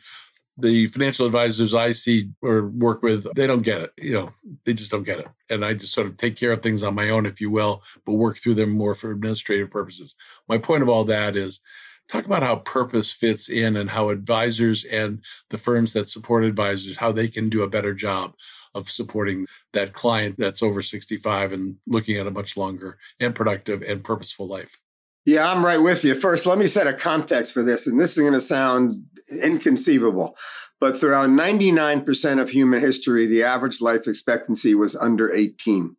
the 0.58 0.88
financial 0.88 1.26
advisors 1.26 1.74
I 1.74 1.92
see 1.92 2.30
or 2.42 2.66
work 2.66 3.02
with, 3.02 3.26
they 3.34 3.46
don't 3.46 3.62
get 3.62 3.82
it. 3.82 3.92
You 3.96 4.14
know, 4.14 4.28
they 4.64 4.74
just 4.74 4.90
don't 4.90 5.04
get 5.04 5.20
it. 5.20 5.28
And 5.48 5.64
I 5.64 5.74
just 5.74 5.94
sort 5.94 6.06
of 6.06 6.16
take 6.16 6.36
care 6.36 6.52
of 6.52 6.60
things 6.60 6.82
on 6.82 6.94
my 6.94 7.08
own, 7.08 7.24
if 7.24 7.40
you 7.40 7.50
will, 7.50 7.82
but 8.04 8.14
work 8.14 8.36
through 8.36 8.54
them 8.54 8.70
more 8.70 8.94
for 8.94 9.10
administrative 9.10 9.70
purposes. 9.70 10.14
My 10.48 10.58
point 10.58 10.82
of 10.82 10.88
all 10.88 11.04
that 11.04 11.36
is 11.36 11.60
talk 12.08 12.26
about 12.26 12.42
how 12.42 12.56
purpose 12.56 13.12
fits 13.12 13.48
in 13.48 13.76
and 13.76 13.90
how 13.90 14.08
advisors 14.08 14.84
and 14.84 15.22
the 15.50 15.58
firms 15.58 15.92
that 15.92 16.08
support 16.08 16.44
advisors, 16.44 16.96
how 16.96 17.12
they 17.12 17.28
can 17.28 17.48
do 17.48 17.62
a 17.62 17.70
better 17.70 17.94
job 17.94 18.34
of 18.74 18.88
supporting 18.88 19.46
that 19.72 19.92
client 19.92 20.36
that's 20.38 20.62
over 20.62 20.82
65 20.82 21.52
and 21.52 21.76
looking 21.86 22.16
at 22.16 22.26
a 22.26 22.30
much 22.30 22.56
longer 22.56 22.98
and 23.18 23.34
productive 23.34 23.82
and 23.82 24.04
purposeful 24.04 24.46
life. 24.46 24.78
Yeah, 25.26 25.50
I'm 25.50 25.64
right 25.64 25.78
with 25.78 26.04
you. 26.04 26.14
First, 26.14 26.46
let 26.46 26.58
me 26.58 26.66
set 26.66 26.86
a 26.86 26.94
context 26.94 27.52
for 27.52 27.62
this, 27.62 27.86
and 27.86 28.00
this 28.00 28.16
is 28.16 28.22
going 28.22 28.32
to 28.32 28.40
sound 28.40 29.04
inconceivable. 29.44 30.36
But 30.80 30.98
throughout 30.98 31.28
99% 31.28 32.40
of 32.40 32.48
human 32.48 32.80
history, 32.80 33.26
the 33.26 33.42
average 33.42 33.82
life 33.82 34.08
expectancy 34.08 34.74
was 34.74 34.96
under 34.96 35.30
18. 35.32 35.94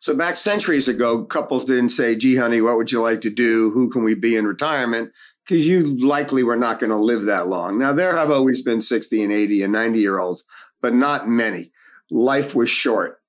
So 0.00 0.14
back 0.14 0.36
centuries 0.36 0.88
ago, 0.88 1.24
couples 1.24 1.66
didn't 1.66 1.90
say, 1.90 2.16
gee, 2.16 2.36
honey, 2.36 2.62
what 2.62 2.78
would 2.78 2.90
you 2.90 3.02
like 3.02 3.20
to 3.22 3.30
do? 3.30 3.70
Who 3.72 3.90
can 3.90 4.02
we 4.02 4.14
be 4.14 4.36
in 4.36 4.46
retirement? 4.46 5.12
Because 5.46 5.66
you 5.66 5.98
likely 5.98 6.42
were 6.42 6.56
not 6.56 6.78
going 6.78 6.90
to 6.90 6.96
live 6.96 7.24
that 7.24 7.48
long. 7.48 7.78
Now, 7.78 7.92
there 7.92 8.16
have 8.16 8.30
always 8.30 8.62
been 8.62 8.80
60 8.80 9.22
and 9.22 9.32
80 9.32 9.62
and 9.62 9.72
90 9.74 9.98
year 9.98 10.18
olds, 10.18 10.42
but 10.80 10.94
not 10.94 11.28
many 11.28 11.70
life 12.14 12.54
was 12.54 12.70
short. 12.70 13.20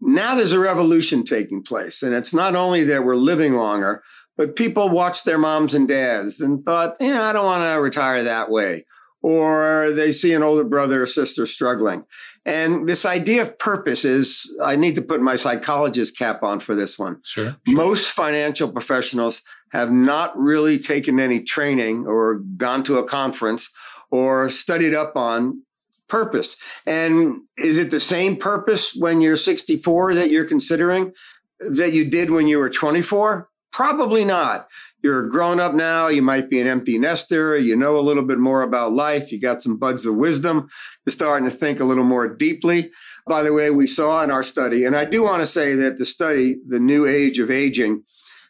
Now 0.00 0.34
there's 0.34 0.52
a 0.52 0.58
revolution 0.58 1.24
taking 1.24 1.62
place. 1.62 2.02
And 2.02 2.14
it's 2.14 2.32
not 2.32 2.56
only 2.56 2.84
that 2.84 3.04
we're 3.04 3.16
living 3.16 3.54
longer, 3.54 4.02
but 4.36 4.56
people 4.56 4.88
watched 4.88 5.24
their 5.24 5.38
moms 5.38 5.74
and 5.74 5.86
dads 5.86 6.40
and 6.40 6.64
thought, 6.64 6.96
you 7.00 7.12
know, 7.12 7.22
I 7.22 7.32
don't 7.32 7.44
want 7.44 7.62
to 7.62 7.80
retire 7.80 8.22
that 8.22 8.50
way. 8.50 8.84
Or 9.20 9.90
they 9.90 10.12
see 10.12 10.32
an 10.32 10.44
older 10.44 10.64
brother 10.64 11.02
or 11.02 11.06
sister 11.06 11.44
struggling. 11.44 12.04
And 12.46 12.88
this 12.88 13.04
idea 13.04 13.42
of 13.42 13.58
purpose 13.58 14.04
is, 14.04 14.48
I 14.62 14.76
need 14.76 14.94
to 14.94 15.02
put 15.02 15.20
my 15.20 15.36
psychologist 15.36 16.16
cap 16.16 16.42
on 16.42 16.60
for 16.60 16.74
this 16.74 16.98
one. 16.98 17.20
Sure, 17.24 17.56
sure. 17.66 17.76
Most 17.76 18.12
financial 18.12 18.70
professionals 18.70 19.42
have 19.72 19.90
not 19.90 20.38
really 20.38 20.78
taken 20.78 21.20
any 21.20 21.42
training 21.42 22.06
or 22.06 22.36
gone 22.56 22.84
to 22.84 22.96
a 22.96 23.04
conference 23.06 23.68
or 24.10 24.48
studied 24.48 24.94
up 24.94 25.16
on 25.16 25.62
purpose. 26.08 26.56
And 26.86 27.40
is 27.56 27.78
it 27.78 27.90
the 27.90 28.00
same 28.00 28.36
purpose 28.36 28.94
when 28.94 29.20
you're 29.20 29.36
64 29.36 30.14
that 30.14 30.30
you're 30.30 30.44
considering 30.44 31.12
that 31.60 31.92
you 31.92 32.08
did 32.08 32.30
when 32.30 32.48
you 32.48 32.58
were 32.58 32.70
24? 32.70 33.48
Probably 33.72 34.24
not. 34.24 34.68
You're 35.02 35.28
grown 35.28 35.60
up 35.60 35.74
now. 35.74 36.08
You 36.08 36.22
might 36.22 36.50
be 36.50 36.60
an 36.60 36.66
empty 36.66 36.98
nester. 36.98 37.56
You 37.56 37.76
know 37.76 37.98
a 37.98 38.02
little 38.02 38.24
bit 38.24 38.38
more 38.38 38.62
about 38.62 38.92
life. 38.92 39.30
You 39.30 39.40
got 39.40 39.62
some 39.62 39.76
buds 39.76 40.04
of 40.06 40.16
wisdom. 40.16 40.68
You're 41.06 41.12
starting 41.12 41.48
to 41.48 41.54
think 41.54 41.78
a 41.78 41.84
little 41.84 42.04
more 42.04 42.34
deeply. 42.34 42.90
By 43.28 43.42
the 43.42 43.52
way, 43.52 43.70
we 43.70 43.86
saw 43.86 44.24
in 44.24 44.30
our 44.30 44.42
study, 44.42 44.84
and 44.84 44.96
I 44.96 45.04
do 45.04 45.22
want 45.22 45.40
to 45.40 45.46
say 45.46 45.74
that 45.74 45.98
the 45.98 46.06
study, 46.06 46.56
The 46.66 46.80
New 46.80 47.06
Age 47.06 47.38
of 47.38 47.50
Aging, 47.50 48.02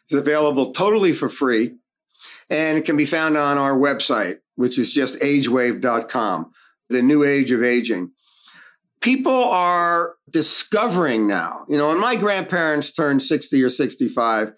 is 0.09 0.17
available 0.17 0.71
totally 0.71 1.11
for 1.11 1.29
free. 1.29 1.75
And 2.49 2.77
it 2.77 2.85
can 2.85 2.97
be 2.97 3.05
found 3.05 3.37
on 3.37 3.57
our 3.57 3.77
website, 3.77 4.37
which 4.55 4.79
is 4.79 4.91
just 4.91 5.19
agewave.com, 5.19 6.51
The 6.89 7.01
New 7.01 7.23
Age 7.23 7.51
of 7.51 7.63
Aging. 7.63 8.11
People 9.01 9.31
are 9.31 10.15
discovering 10.29 11.27
now, 11.27 11.65
you 11.69 11.77
know, 11.77 11.87
when 11.89 11.99
my 11.99 12.15
grandparents 12.15 12.91
turned 12.91 13.21
60 13.21 13.63
or 13.63 13.69
65, 13.69 14.51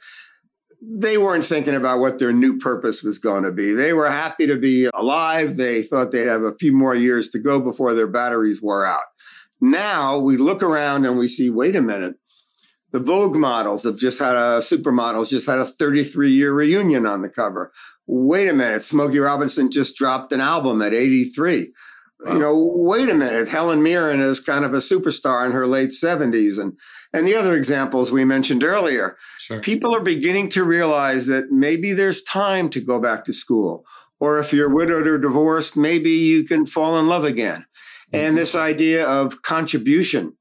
they 0.81 1.17
weren't 1.17 1.45
thinking 1.45 1.75
about 1.75 1.99
what 1.99 2.17
their 2.17 2.33
new 2.33 2.57
purpose 2.57 3.03
was 3.03 3.19
going 3.19 3.43
to 3.43 3.51
be. 3.51 3.73
They 3.73 3.93
were 3.93 4.09
happy 4.09 4.47
to 4.47 4.57
be 4.57 4.89
alive. 4.95 5.57
They 5.57 5.83
thought 5.83 6.11
they'd 6.11 6.27
have 6.27 6.41
a 6.41 6.55
few 6.55 6.73
more 6.73 6.95
years 6.95 7.29
to 7.29 7.39
go 7.39 7.61
before 7.61 7.93
their 7.93 8.07
batteries 8.07 8.61
wore 8.61 8.85
out. 8.85 9.03
Now 9.61 10.17
we 10.17 10.37
look 10.37 10.63
around 10.63 11.05
and 11.05 11.19
we 11.19 11.27
see, 11.27 11.51
wait 11.51 11.75
a 11.75 11.81
minute, 11.81 12.15
the 12.91 12.99
Vogue 12.99 13.35
models 13.35 13.83
have 13.83 13.97
just 13.97 14.19
had 14.19 14.35
a 14.35 14.59
supermodels 14.59 15.29
just 15.29 15.47
had 15.47 15.59
a 15.59 15.65
33 15.65 16.31
year 16.31 16.53
reunion 16.53 17.05
on 17.05 17.21
the 17.21 17.29
cover. 17.29 17.71
Wait 18.07 18.47
a 18.47 18.53
minute, 18.53 18.81
Smokey 18.81 19.19
Robinson 19.19 19.71
just 19.71 19.95
dropped 19.95 20.31
an 20.31 20.41
album 20.41 20.81
at 20.81 20.93
83. 20.93 21.71
You 22.25 22.37
know, 22.37 22.71
wait 22.75 23.09
a 23.09 23.15
minute, 23.15 23.49
Helen 23.49 23.81
Mirren 23.81 24.19
is 24.19 24.39
kind 24.39 24.63
of 24.63 24.73
a 24.73 24.77
superstar 24.77 25.45
in 25.45 25.53
her 25.53 25.65
late 25.65 25.89
70s 25.89 26.59
and 26.59 26.77
and 27.13 27.27
the 27.27 27.35
other 27.35 27.55
examples 27.55 28.11
we 28.11 28.23
mentioned 28.23 28.63
earlier. 28.63 29.17
Sure. 29.37 29.59
People 29.59 29.95
are 29.95 30.01
beginning 30.01 30.49
to 30.49 30.63
realize 30.63 31.27
that 31.27 31.51
maybe 31.51 31.93
there's 31.93 32.21
time 32.21 32.69
to 32.69 32.79
go 32.79 33.01
back 33.01 33.25
to 33.25 33.33
school. 33.33 33.83
Or 34.19 34.39
if 34.39 34.53
you're 34.53 34.73
widowed 34.73 35.07
or 35.07 35.17
divorced, 35.17 35.75
maybe 35.75 36.11
you 36.11 36.45
can 36.45 36.65
fall 36.65 36.97
in 36.99 37.07
love 37.07 37.23
again. 37.23 37.65
Mm-hmm. 38.13 38.15
And 38.15 38.37
this 38.37 38.55
idea 38.55 39.05
of 39.05 39.41
contribution. 39.41 40.37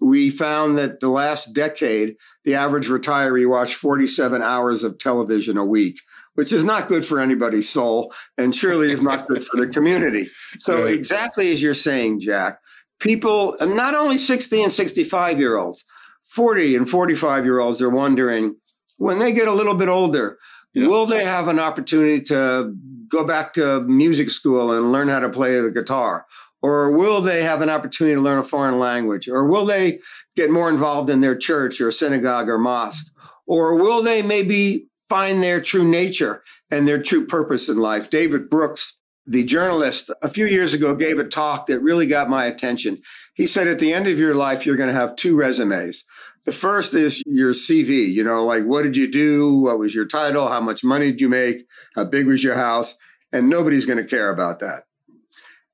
We 0.00 0.28
found 0.28 0.76
that 0.76 1.00
the 1.00 1.08
last 1.08 1.52
decade, 1.54 2.16
the 2.44 2.54
average 2.54 2.88
retiree 2.88 3.48
watched 3.48 3.76
47 3.76 4.42
hours 4.42 4.82
of 4.82 4.98
television 4.98 5.56
a 5.56 5.64
week, 5.64 6.00
which 6.34 6.52
is 6.52 6.64
not 6.64 6.88
good 6.88 7.04
for 7.04 7.20
anybody's 7.20 7.68
soul 7.68 8.12
and 8.38 8.54
surely 8.54 8.90
is 8.92 9.02
not 9.02 9.26
good 9.26 9.44
for 9.44 9.56
the 9.56 9.68
community. 9.72 10.28
So, 10.58 10.84
right. 10.84 10.94
exactly 10.94 11.52
as 11.52 11.62
you're 11.62 11.74
saying, 11.74 12.20
Jack, 12.20 12.58
people, 13.00 13.56
not 13.60 13.94
only 13.94 14.16
60 14.16 14.62
and 14.62 14.72
65 14.72 15.38
year 15.38 15.56
olds, 15.56 15.84
40 16.26 16.76
and 16.76 16.90
45 16.90 17.44
year 17.44 17.60
olds 17.60 17.80
are 17.80 17.90
wondering 17.90 18.56
when 18.98 19.18
they 19.18 19.32
get 19.32 19.48
a 19.48 19.52
little 19.52 19.74
bit 19.74 19.88
older, 19.88 20.38
yeah. 20.72 20.88
will 20.88 21.06
they 21.06 21.24
have 21.24 21.48
an 21.48 21.58
opportunity 21.58 22.22
to 22.24 22.74
go 23.08 23.26
back 23.26 23.52
to 23.54 23.80
music 23.82 24.30
school 24.30 24.72
and 24.72 24.92
learn 24.92 25.08
how 25.08 25.20
to 25.20 25.28
play 25.28 25.60
the 25.60 25.70
guitar? 25.70 26.26
Or 26.62 26.96
will 26.96 27.20
they 27.20 27.42
have 27.42 27.60
an 27.60 27.68
opportunity 27.68 28.14
to 28.14 28.20
learn 28.22 28.38
a 28.38 28.42
foreign 28.42 28.78
language? 28.78 29.28
Or 29.28 29.46
will 29.46 29.66
they 29.66 30.00
get 30.34 30.50
more 30.50 30.70
involved 30.70 31.10
in 31.10 31.20
their 31.20 31.36
church 31.36 31.80
or 31.80 31.92
synagogue 31.92 32.48
or 32.48 32.58
mosque? 32.58 33.06
Or 33.46 33.76
will 33.76 34.02
they 34.02 34.22
maybe 34.22 34.88
find 35.08 35.42
their 35.42 35.60
true 35.60 35.84
nature 35.84 36.42
and 36.70 36.86
their 36.86 37.02
true 37.02 37.26
purpose 37.26 37.68
in 37.68 37.78
life? 37.78 38.10
David 38.10 38.48
Brooks, 38.48 38.96
the 39.26 39.44
journalist, 39.44 40.10
a 40.22 40.28
few 40.28 40.46
years 40.46 40.74
ago 40.74 40.94
gave 40.94 41.18
a 41.18 41.24
talk 41.24 41.66
that 41.66 41.80
really 41.80 42.06
got 42.06 42.28
my 42.28 42.44
attention. 42.44 42.98
He 43.34 43.46
said, 43.46 43.68
at 43.68 43.78
the 43.78 43.92
end 43.92 44.06
of 44.06 44.18
your 44.18 44.34
life, 44.34 44.66
you're 44.66 44.76
going 44.76 44.92
to 44.92 45.00
have 45.00 45.16
two 45.16 45.36
resumes. 45.36 46.04
The 46.44 46.52
first 46.52 46.92
is 46.92 47.22
your 47.26 47.52
CV, 47.52 48.06
you 48.06 48.22
know, 48.22 48.44
like 48.44 48.64
what 48.64 48.82
did 48.82 48.96
you 48.96 49.10
do? 49.10 49.62
What 49.62 49.78
was 49.78 49.94
your 49.94 50.06
title? 50.06 50.48
How 50.48 50.60
much 50.60 50.84
money 50.84 51.06
did 51.06 51.20
you 51.20 51.28
make? 51.28 51.64
How 51.94 52.04
big 52.04 52.26
was 52.26 52.44
your 52.44 52.54
house? 52.54 52.94
And 53.32 53.48
nobody's 53.48 53.86
going 53.86 53.98
to 53.98 54.04
care 54.04 54.28
about 54.28 54.60
that. 54.60 54.82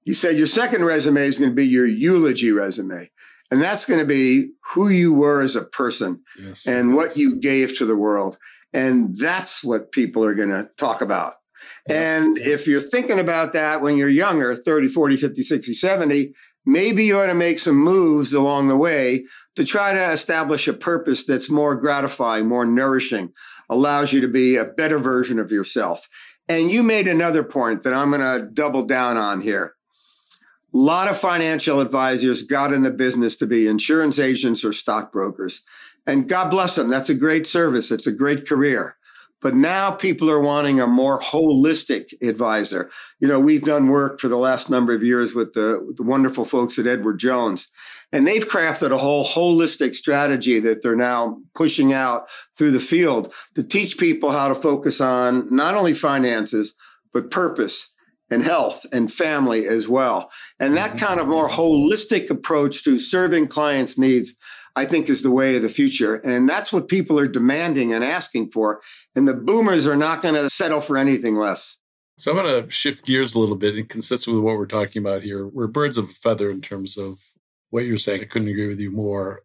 He 0.05 0.15
said 0.15 0.37
your 0.37 0.47
second 0.47 0.85
resume 0.85 1.23
is 1.23 1.39
going 1.39 1.51
to 1.51 1.57
be 1.57 1.67
your 1.67 1.87
eulogy 1.87 2.53
resume. 2.53 3.11
And 3.51 3.61
that's 3.61 3.85
going 3.85 4.01
to 4.01 4.07
be 4.07 4.53
who 4.75 4.89
you 4.89 5.13
were 5.13 5.43
as 5.43 5.57
a 5.57 5.65
person 5.65 6.23
yes, 6.39 6.67
and 6.67 6.91
yes. 6.91 6.97
what 6.97 7.17
you 7.17 7.37
gave 7.37 7.77
to 7.79 7.85
the 7.85 7.97
world. 7.97 8.39
And 8.73 9.17
that's 9.17 9.65
what 9.65 9.93
people 9.93 10.25
are 10.25 10.35
going 10.35 10.51
to 10.51 10.69
talk 10.77 11.01
about. 11.01 11.35
Yeah. 11.89 12.19
And 12.19 12.39
if 12.39 12.67
you're 12.67 12.81
thinking 12.81 13.19
about 13.19 13.53
that 13.53 13.81
when 13.81 13.97
you're 13.97 14.09
younger, 14.09 14.55
30, 14.55 14.89
40, 14.89 15.17
50, 15.17 15.43
60, 15.43 15.73
70, 15.73 16.35
maybe 16.65 17.05
you 17.05 17.19
ought 17.19 17.27
to 17.27 17.35
make 17.35 17.59
some 17.59 17.77
moves 17.77 18.33
along 18.33 18.69
the 18.69 18.77
way 18.77 19.25
to 19.57 19.65
try 19.65 19.93
to 19.93 20.13
establish 20.13 20.69
a 20.69 20.73
purpose 20.73 21.25
that's 21.25 21.51
more 21.51 21.75
gratifying, 21.75 22.47
more 22.47 22.65
nourishing, 22.65 23.33
allows 23.69 24.13
you 24.13 24.21
to 24.21 24.29
be 24.29 24.57
a 24.57 24.65
better 24.65 24.99
version 24.99 25.39
of 25.39 25.51
yourself. 25.51 26.09
And 26.49 26.71
you 26.71 26.83
made 26.83 27.07
another 27.07 27.45
point 27.45 27.83
that 27.83 27.95
I'm 27.95 28.11
going 28.11 28.21
to 28.21 28.49
double 28.53 28.85
down 28.85 29.17
on 29.17 29.41
here. 29.41 29.75
A 30.73 30.77
lot 30.77 31.09
of 31.09 31.19
financial 31.19 31.81
advisors 31.81 32.45
got 32.45 32.73
in 32.73 32.83
the 32.83 32.91
business 32.91 33.37
to 33.37 33.47
be 33.47 33.67
insurance 33.67 34.19
agents 34.19 34.65
or 34.65 34.73
stockbrokers. 34.73 35.63
And 36.11 36.29
God 36.29 36.51
bless 36.51 36.75
them. 36.75 36.89
That's 36.89 37.09
a 37.09 37.15
great 37.15 37.47
service. 37.47 37.93
It's 37.93 38.07
a 38.07 38.13
great 38.13 38.47
career. 38.47 38.97
But 39.41 39.55
now 39.55 39.93
people 39.93 40.29
are 40.29 40.41
wanting 40.41 40.81
a 40.81 40.87
more 40.87 41.21
holistic 41.21 42.13
advisor. 42.21 42.91
You 43.21 43.29
know, 43.29 43.39
we've 43.39 43.63
done 43.63 43.87
work 43.87 44.19
for 44.19 44.27
the 44.27 44.37
last 44.37 44.69
number 44.69 44.93
of 44.93 45.05
years 45.05 45.35
with 45.35 45.53
the, 45.53 45.83
with 45.87 45.97
the 45.97 46.03
wonderful 46.03 46.45
folks 46.45 46.79
at 46.81 46.87
Edward 46.89 47.19
Jones. 47.21 47.69
And 48.13 48.27
they've 48.27 48.47
crafted 48.47 48.91
a 48.91 48.99
whole 48.99 49.25
holistic 49.25 49.95
strategy 49.95 50.59
that 50.59 50.83
they're 50.83 50.97
now 50.97 51.39
pushing 51.55 51.93
out 51.93 52.29
through 52.59 52.73
the 52.73 52.81
field 52.81 53.33
to 53.55 53.63
teach 53.63 53.97
people 53.97 54.33
how 54.33 54.49
to 54.49 54.55
focus 54.55 55.01
on 55.01 55.47
not 55.55 55.77
only 55.77 55.95
finances, 55.95 56.75
but 57.13 57.31
purpose 57.31 57.89
and 58.31 58.43
health 58.43 58.85
and 58.93 59.13
family 59.13 59.65
as 59.67 59.89
well. 59.89 60.29
And 60.59 60.77
that 60.77 60.91
mm-hmm. 60.91 61.07
kind 61.07 61.21
of 61.21 61.29
more 61.29 61.49
holistic 61.49 62.31
approach 62.31 62.83
to 62.85 62.99
serving 62.99 63.47
clients' 63.47 63.97
needs, 63.97 64.35
I 64.81 64.87
think, 64.87 65.11
is 65.11 65.23
the 65.23 65.31
way 65.31 65.57
of 65.57 65.63
the 65.63 65.69
future. 65.69 66.17
And 66.17 66.49
that's 66.49 66.73
what 66.73 66.89
people 66.89 67.19
are 67.19 67.29
demanding 67.29 67.93
and 67.93 68.03
asking 68.03 68.51
for. 68.51 68.81
And 69.15 69.29
the 69.29 69.35
boomers 69.35 69.87
are 69.87 69.95
not 69.95 70.23
going 70.23 70.37
to 70.37 70.49
settle 70.49 70.81
for 70.81 70.97
anything 70.97 71.37
less. 71.37 71.77
So 72.17 72.31
I'm 72.31 72.43
going 72.43 72.65
to 72.65 72.71
shift 72.71 73.05
gears 73.05 73.35
a 73.35 73.41
little 73.41 73.57
bit 73.57 73.75
and 73.75 73.87
consistent 73.87 74.35
with 74.35 74.43
what 74.43 74.57
we're 74.57 74.65
talking 74.65 75.03
about 75.03 75.23
here. 75.23 75.47
We're 75.47 75.67
birds 75.67 75.99
of 75.99 76.07
a 76.07 76.09
feather 76.09 76.51
in 76.51 76.63
terms 76.63 76.97
of 76.97 77.21
what 77.69 77.85
you're 77.85 77.99
saying. 77.99 78.23
I 78.23 78.25
couldn't 78.25 78.49
agree 78.49 78.69
with 78.69 78.81
you 78.81 78.91
more. 78.91 79.43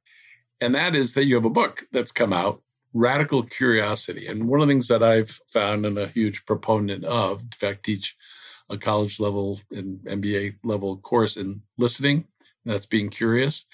And 0.62 0.74
that 0.74 0.96
is 0.96 1.16
that 1.16 1.26
you 1.26 1.36
have 1.36 1.44
a 1.44 1.50
book 1.50 1.82
that's 1.92 2.14
come 2.14 2.32
out, 2.32 2.62
Radical 2.94 3.44
Curiosity. 3.44 4.28
And 4.28 4.48
one 4.48 4.62
of 4.62 4.68
the 4.68 4.74
things 4.74 4.88
that 4.88 5.04
I've 5.04 5.42
found 5.48 5.86
and 5.86 5.98
a 5.98 6.08
huge 6.08 6.46
proponent 6.46 7.04
of, 7.04 7.42
in 7.42 7.50
fact, 7.50 7.84
teach 7.84 8.16
a 8.70 8.78
college 8.78 9.20
level 9.20 9.60
and 9.70 10.00
MBA 10.00 10.60
level 10.64 10.96
course 10.96 11.36
in 11.36 11.62
listening. 11.78 12.26
That's 12.64 12.86
being 12.86 13.10
curious. 13.10 13.66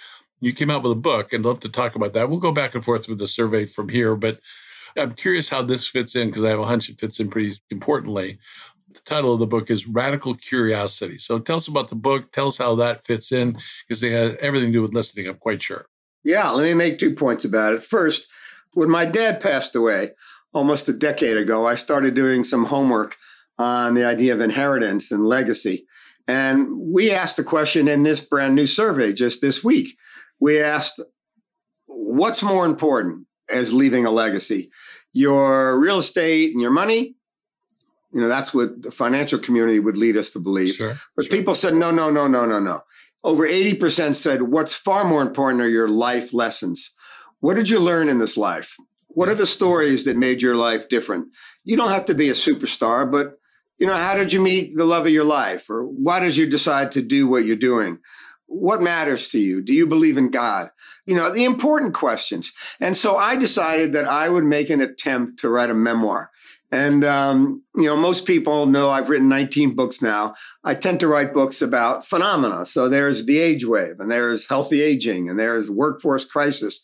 You 0.41 0.53
came 0.53 0.71
out 0.71 0.83
with 0.83 0.91
a 0.91 0.95
book 0.95 1.31
and 1.31 1.45
love 1.45 1.60
to 1.62 1.69
talk 1.69 1.95
about 1.95 2.13
that. 2.13 2.29
We'll 2.29 2.39
go 2.39 2.51
back 2.51 2.74
and 2.75 2.83
forth 2.83 3.07
with 3.07 3.19
the 3.19 3.27
survey 3.27 3.65
from 3.65 3.89
here, 3.89 4.15
but 4.15 4.39
I'm 4.98 5.13
curious 5.13 5.50
how 5.50 5.62
this 5.62 5.88
fits 5.88 6.15
in 6.15 6.27
because 6.27 6.43
I 6.43 6.50
have 6.50 6.60
a 6.60 6.65
hunch 6.65 6.89
it 6.89 7.00
fits 7.00 7.19
in 7.19 7.29
pretty 7.29 7.55
importantly. 7.69 8.39
The 8.91 9.00
title 9.05 9.33
of 9.33 9.39
the 9.39 9.48
book 9.48 9.69
is 9.69 9.88
Radical 9.88 10.36
Curiosity. 10.36 11.17
So 11.17 11.39
tell 11.39 11.57
us 11.57 11.67
about 11.67 11.88
the 11.88 11.95
book. 11.95 12.31
Tell 12.31 12.48
us 12.48 12.57
how 12.57 12.75
that 12.75 13.05
fits 13.05 13.31
in 13.31 13.57
because 13.88 14.01
they 14.01 14.12
have 14.12 14.36
everything 14.36 14.69
to 14.69 14.79
do 14.79 14.81
with 14.81 14.93
listening, 14.93 15.27
I'm 15.27 15.36
quite 15.36 15.62
sure. 15.62 15.86
Yeah, 16.24 16.50
let 16.50 16.63
me 16.63 16.74
make 16.74 16.98
two 16.98 17.13
points 17.13 17.45
about 17.45 17.74
it. 17.74 17.83
First, 17.83 18.27
when 18.74 18.89
my 18.89 19.05
dad 19.05 19.39
passed 19.39 19.75
away 19.75 20.10
almost 20.53 20.89
a 20.89 20.93
decade 20.93 21.38
ago, 21.38 21.67
I 21.67 21.75
started 21.75 22.15
doing 22.15 22.43
some 22.43 22.65
homework 22.65 23.15
on 23.57 23.93
the 23.93 24.05
idea 24.05 24.33
of 24.33 24.41
inheritance 24.41 25.12
and 25.12 25.25
legacy. 25.25 25.86
And 26.27 26.67
we 26.71 27.12
asked 27.12 27.39
a 27.39 27.43
question 27.43 27.88
in 27.88 28.03
this 28.03 28.19
brand 28.19 28.55
new 28.55 28.67
survey 28.67 29.13
just 29.13 29.41
this 29.41 29.63
week. 29.63 29.98
We 30.41 30.60
asked, 30.60 31.00
what's 31.86 32.43
more 32.43 32.65
important 32.65 33.27
as 33.53 33.74
leaving 33.74 34.05
a 34.05 34.12
legacy? 34.12 34.71
Your 35.13 35.79
real 35.79 36.00
estate 36.00 36.51
and 36.51 36.62
your 36.62 36.71
money? 36.71 37.15
You 38.12 38.19
know, 38.19 38.27
that's 38.27 38.53
what 38.53 38.81
the 38.81 38.91
financial 38.91 39.39
community 39.39 39.79
would 39.79 39.95
lead 39.95 40.17
us 40.17 40.31
to 40.31 40.39
believe. 40.39 40.74
Sure, 40.74 40.98
but 41.15 41.25
sure. 41.25 41.38
people 41.38 41.55
said, 41.55 41.75
no, 41.75 41.91
no, 41.91 42.10
no, 42.10 42.27
no, 42.27 42.45
no, 42.45 42.60
no. 42.60 42.81
Over 43.24 43.48
80% 43.48 44.15
said, 44.15 44.41
what's 44.41 44.74
far 44.74 45.05
more 45.05 45.21
important 45.21 45.62
are 45.62 45.69
your 45.69 45.88
life 45.88 46.33
lessons. 46.33 46.91
What 47.39 47.53
did 47.53 47.69
you 47.69 47.79
learn 47.79 48.10
in 48.10 48.17
this 48.17 48.36
life? 48.36 48.75
What 49.07 49.29
are 49.29 49.36
the 49.36 49.45
stories 49.45 50.05
that 50.05 50.17
made 50.17 50.41
your 50.41 50.55
life 50.55 50.89
different? 50.89 51.27
You 51.63 51.77
don't 51.77 51.91
have 51.91 52.05
to 52.05 52.15
be 52.15 52.29
a 52.29 52.33
superstar, 52.33 53.10
but 53.10 53.38
you 53.77 53.88
know, 53.88 53.95
how 53.95 54.15
did 54.15 54.31
you 54.31 54.39
meet 54.39 54.75
the 54.75 54.86
love 54.86 55.05
of 55.05 55.12
your 55.12 55.24
life? 55.24 55.69
Or 55.69 55.83
why 55.83 56.19
did 56.19 56.36
you 56.36 56.48
decide 56.48 56.91
to 56.91 57.01
do 57.01 57.27
what 57.27 57.45
you're 57.45 57.55
doing? 57.55 58.00
What 58.51 58.81
matters 58.81 59.29
to 59.29 59.39
you? 59.39 59.62
Do 59.62 59.74
you 59.74 59.88
believe 59.88 60.17
in 60.17 60.29
God? 60.29 60.72
You 61.05 61.15
know, 61.15 61.34
the 61.34 61.46
important 61.46 61.93
questions. 61.93 62.51
And 62.79 62.98
so 62.98 63.15
I 63.15 63.38
decided 63.38 63.93
that 63.93 64.05
I 64.05 64.29
would 64.29 64.43
make 64.43 64.70
an 64.70 64.81
attempt 64.81 65.39
to 65.39 65.50
write 65.50 65.70
a 65.70 65.74
memoir. 65.74 66.31
And, 66.72 67.03
um, 67.03 67.63
you 67.75 67.86
know, 67.86 67.98
most 67.98 68.25
people 68.25 68.65
know 68.65 68.89
I've 68.89 69.10
written 69.10 69.27
19 69.27 69.75
books 69.75 70.01
now. 70.01 70.36
I 70.63 70.74
tend 70.74 71.00
to 71.01 71.08
write 71.08 71.34
books 71.34 71.62
about 71.62 72.05
phenomena. 72.05 72.65
So 72.65 72.88
there's 72.88 73.25
the 73.25 73.39
age 73.39 73.65
wave, 73.65 74.00
and 74.00 74.10
there's 74.10 74.48
healthy 74.48 74.81
aging, 74.81 75.29
and 75.29 75.38
there's 75.38 75.70
workforce 75.70 76.24
crisis. 76.24 76.81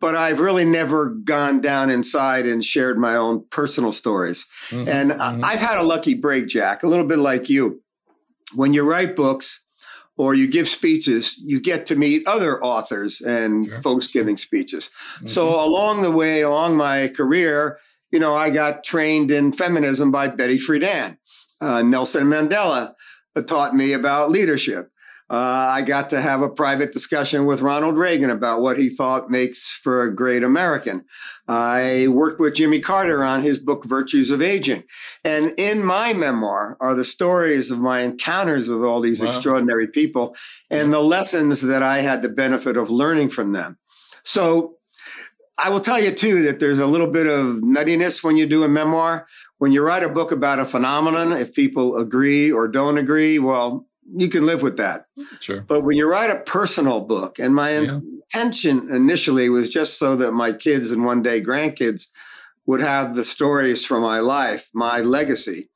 But 0.00 0.16
I've 0.16 0.40
really 0.40 0.64
never 0.64 1.10
gone 1.10 1.60
down 1.60 1.88
inside 1.88 2.44
and 2.44 2.64
shared 2.64 2.98
my 2.98 3.16
own 3.16 3.44
personal 3.50 3.92
stories. 3.92 4.44
Mm-hmm. 4.68 4.88
And 4.88 5.10
mm-hmm. 5.12 5.44
I've 5.44 5.60
had 5.60 5.78
a 5.78 5.84
lucky 5.84 6.14
break, 6.14 6.48
Jack, 6.48 6.82
a 6.82 6.88
little 6.88 7.06
bit 7.06 7.18
like 7.18 7.48
you. 7.48 7.82
When 8.54 8.74
you 8.74 8.82
write 8.82 9.16
books, 9.16 9.61
or 10.22 10.34
you 10.34 10.46
give 10.46 10.68
speeches, 10.68 11.36
you 11.38 11.58
get 11.58 11.84
to 11.84 11.96
meet 11.96 12.24
other 12.28 12.62
authors 12.62 13.20
and 13.20 13.66
sure. 13.66 13.82
folks 13.82 14.06
giving 14.06 14.36
speeches. 14.36 14.88
Mm-hmm. 15.16 15.26
So 15.26 15.60
along 15.60 16.02
the 16.02 16.12
way, 16.12 16.42
along 16.42 16.76
my 16.76 17.08
career, 17.08 17.80
you 18.12 18.20
know, 18.20 18.32
I 18.32 18.50
got 18.50 18.84
trained 18.84 19.32
in 19.32 19.50
feminism 19.50 20.12
by 20.12 20.28
Betty 20.28 20.58
Friedan. 20.58 21.16
Uh, 21.60 21.82
Nelson 21.82 22.28
Mandela 22.28 22.94
taught 23.48 23.74
me 23.74 23.94
about 23.94 24.30
leadership. 24.30 24.91
Uh, 25.32 25.72
I 25.72 25.80
got 25.80 26.10
to 26.10 26.20
have 26.20 26.42
a 26.42 26.50
private 26.50 26.92
discussion 26.92 27.46
with 27.46 27.62
Ronald 27.62 27.96
Reagan 27.96 28.28
about 28.28 28.60
what 28.60 28.76
he 28.76 28.90
thought 28.90 29.30
makes 29.30 29.66
for 29.66 30.02
a 30.02 30.14
great 30.14 30.42
American. 30.42 31.06
I 31.48 32.08
worked 32.10 32.38
with 32.38 32.54
Jimmy 32.54 32.80
Carter 32.80 33.24
on 33.24 33.40
his 33.40 33.58
book, 33.58 33.86
Virtues 33.86 34.30
of 34.30 34.42
Aging. 34.42 34.84
And 35.24 35.54
in 35.56 35.82
my 35.82 36.12
memoir 36.12 36.76
are 36.80 36.94
the 36.94 37.06
stories 37.06 37.70
of 37.70 37.78
my 37.78 38.00
encounters 38.00 38.68
with 38.68 38.84
all 38.84 39.00
these 39.00 39.22
wow. 39.22 39.28
extraordinary 39.28 39.88
people 39.88 40.36
and 40.70 40.92
the 40.92 41.00
lessons 41.00 41.62
that 41.62 41.82
I 41.82 42.00
had 42.00 42.20
the 42.20 42.28
benefit 42.28 42.76
of 42.76 42.90
learning 42.90 43.30
from 43.30 43.52
them. 43.52 43.78
So 44.24 44.76
I 45.56 45.70
will 45.70 45.80
tell 45.80 45.98
you 45.98 46.10
too 46.10 46.42
that 46.42 46.60
there's 46.60 46.78
a 46.78 46.86
little 46.86 47.10
bit 47.10 47.26
of 47.26 47.62
nuttiness 47.62 48.22
when 48.22 48.36
you 48.36 48.44
do 48.44 48.64
a 48.64 48.68
memoir. 48.68 49.26
When 49.56 49.72
you 49.72 49.82
write 49.82 50.02
a 50.02 50.10
book 50.10 50.30
about 50.30 50.58
a 50.58 50.66
phenomenon, 50.66 51.32
if 51.32 51.54
people 51.54 51.96
agree 51.96 52.52
or 52.52 52.68
don't 52.68 52.98
agree, 52.98 53.38
well, 53.38 53.86
you 54.14 54.28
can 54.28 54.46
live 54.46 54.62
with 54.62 54.76
that. 54.76 55.06
Sure. 55.40 55.62
But 55.62 55.82
when 55.82 55.96
you 55.96 56.08
write 56.08 56.30
a 56.30 56.40
personal 56.40 57.00
book, 57.00 57.38
and 57.38 57.54
my 57.54 57.78
yeah. 57.78 58.00
intention 58.34 58.90
initially 58.90 59.48
was 59.48 59.68
just 59.68 59.98
so 59.98 60.16
that 60.16 60.32
my 60.32 60.52
kids 60.52 60.90
and 60.90 61.04
one 61.04 61.22
day 61.22 61.40
grandkids 61.40 62.08
would 62.66 62.80
have 62.80 63.14
the 63.14 63.24
stories 63.24 63.84
from 63.84 64.02
my 64.02 64.20
life, 64.20 64.70
my 64.74 65.00
legacy. 65.00 65.68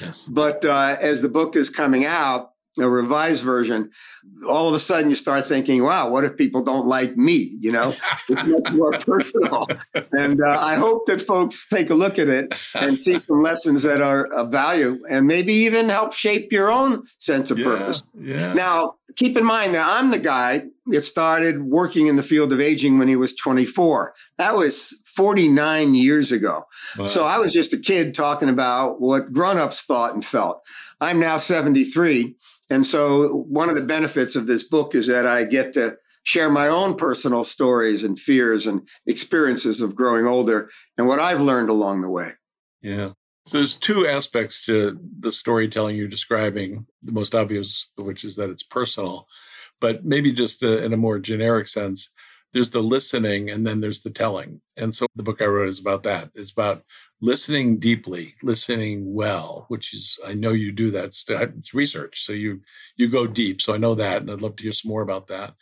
Yes. 0.00 0.26
But 0.28 0.64
uh, 0.64 0.96
as 1.00 1.22
the 1.22 1.28
book 1.28 1.54
is 1.54 1.70
coming 1.70 2.04
out, 2.04 2.51
a 2.78 2.88
revised 2.88 3.44
version, 3.44 3.90
all 4.48 4.68
of 4.68 4.74
a 4.74 4.78
sudden 4.78 5.10
you 5.10 5.16
start 5.16 5.46
thinking, 5.46 5.82
wow, 5.82 6.08
what 6.08 6.24
if 6.24 6.36
people 6.36 6.62
don't 6.62 6.86
like 6.86 7.16
me? 7.16 7.56
You 7.60 7.72
know, 7.72 7.94
it's 8.28 8.44
much 8.44 8.72
more 8.72 8.92
personal. 8.98 9.66
And 10.12 10.40
uh, 10.42 10.58
I 10.58 10.76
hope 10.76 11.06
that 11.06 11.20
folks 11.20 11.66
take 11.66 11.90
a 11.90 11.94
look 11.94 12.18
at 12.18 12.28
it 12.28 12.54
and 12.74 12.98
see 12.98 13.18
some 13.18 13.42
lessons 13.42 13.82
that 13.82 14.00
are 14.00 14.26
of 14.32 14.50
value 14.50 15.02
and 15.10 15.26
maybe 15.26 15.52
even 15.52 15.88
help 15.88 16.12
shape 16.14 16.52
your 16.52 16.72
own 16.72 17.04
sense 17.18 17.50
of 17.50 17.58
yeah, 17.58 17.64
purpose. 17.64 18.04
Yeah. 18.18 18.54
Now, 18.54 18.94
keep 19.16 19.36
in 19.36 19.44
mind 19.44 19.74
that 19.74 19.86
I'm 19.86 20.10
the 20.10 20.18
guy 20.18 20.64
that 20.86 21.02
started 21.02 21.62
working 21.62 22.06
in 22.06 22.16
the 22.16 22.22
field 22.22 22.52
of 22.52 22.60
aging 22.60 22.98
when 22.98 23.08
he 23.08 23.16
was 23.16 23.34
24. 23.34 24.14
That 24.38 24.56
was 24.56 24.96
49 25.04 25.94
years 25.94 26.32
ago. 26.32 26.64
Wow. 26.96 27.04
So 27.04 27.24
I 27.24 27.38
was 27.38 27.52
just 27.52 27.74
a 27.74 27.78
kid 27.78 28.14
talking 28.14 28.48
about 28.48 29.00
what 29.00 29.32
grown-ups 29.32 29.82
thought 29.82 30.14
and 30.14 30.24
felt. 30.24 30.62
I'm 31.00 31.18
now 31.18 31.36
73 31.36 32.36
and 32.72 32.86
so, 32.86 33.28
one 33.28 33.68
of 33.68 33.74
the 33.74 33.82
benefits 33.82 34.34
of 34.34 34.46
this 34.46 34.62
book 34.62 34.94
is 34.94 35.06
that 35.06 35.26
I 35.26 35.44
get 35.44 35.74
to 35.74 35.98
share 36.22 36.48
my 36.48 36.68
own 36.68 36.96
personal 36.96 37.44
stories 37.44 38.02
and 38.02 38.18
fears 38.18 38.66
and 38.66 38.88
experiences 39.06 39.82
of 39.82 39.94
growing 39.94 40.26
older 40.26 40.70
and 40.96 41.06
what 41.06 41.18
I've 41.18 41.42
learned 41.42 41.68
along 41.68 42.00
the 42.00 42.08
way. 42.08 42.30
Yeah. 42.80 43.10
So, 43.44 43.58
there's 43.58 43.74
two 43.74 44.06
aspects 44.06 44.64
to 44.66 44.98
the 45.20 45.32
storytelling 45.32 45.96
you're 45.96 46.08
describing, 46.08 46.86
the 47.02 47.12
most 47.12 47.34
obvious 47.34 47.90
of 47.98 48.06
which 48.06 48.24
is 48.24 48.36
that 48.36 48.48
it's 48.48 48.62
personal, 48.62 49.26
but 49.78 50.06
maybe 50.06 50.32
just 50.32 50.64
uh, 50.64 50.78
in 50.78 50.94
a 50.94 50.96
more 50.96 51.18
generic 51.18 51.68
sense. 51.68 52.10
There's 52.54 52.70
the 52.70 52.82
listening 52.82 53.50
and 53.50 53.66
then 53.66 53.80
there's 53.80 54.00
the 54.00 54.10
telling. 54.10 54.60
And 54.76 54.94
so 54.94 55.06
the 55.14 55.22
book 55.22 55.42
I 55.42 55.46
wrote 55.46 55.68
is 55.68 55.78
about 55.78 56.04
that. 56.04 56.30
It's 56.34 56.50
about 56.50 56.84
listening 57.22 57.78
deeply, 57.78 58.34
listening 58.42 59.14
well, 59.14 59.64
which 59.68 59.94
is 59.94 60.18
I 60.26 60.34
know 60.34 60.50
you 60.50 60.72
do 60.72 60.90
that. 60.90 61.16
It's 61.28 61.72
research, 61.72 62.20
so 62.20 62.34
you 62.34 62.60
you 62.96 63.08
go 63.08 63.26
deep. 63.26 63.62
So 63.62 63.72
I 63.72 63.78
know 63.78 63.94
that, 63.94 64.20
and 64.20 64.30
I'd 64.30 64.42
love 64.42 64.56
to 64.56 64.62
hear 64.64 64.72
some 64.72 64.90
more 64.90 65.02
about 65.02 65.28
that. 65.28 65.54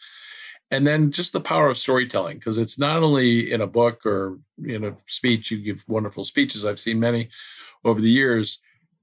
And 0.73 0.87
then 0.87 1.11
just 1.11 1.33
the 1.33 1.41
power 1.41 1.69
of 1.69 1.77
storytelling, 1.77 2.39
because 2.39 2.57
it's 2.57 2.79
not 2.79 3.03
only 3.03 3.53
in 3.53 3.61
a 3.61 3.67
book 3.67 4.07
or 4.07 4.39
in 4.65 4.85
a 4.85 4.97
speech. 5.07 5.51
You 5.51 5.59
give 5.59 5.85
wonderful 5.87 6.25
speeches. 6.25 6.65
I've 6.65 6.81
seen 6.81 6.99
many 6.99 7.29
over 7.85 8.01
the 8.01 8.11
years. 8.11 8.61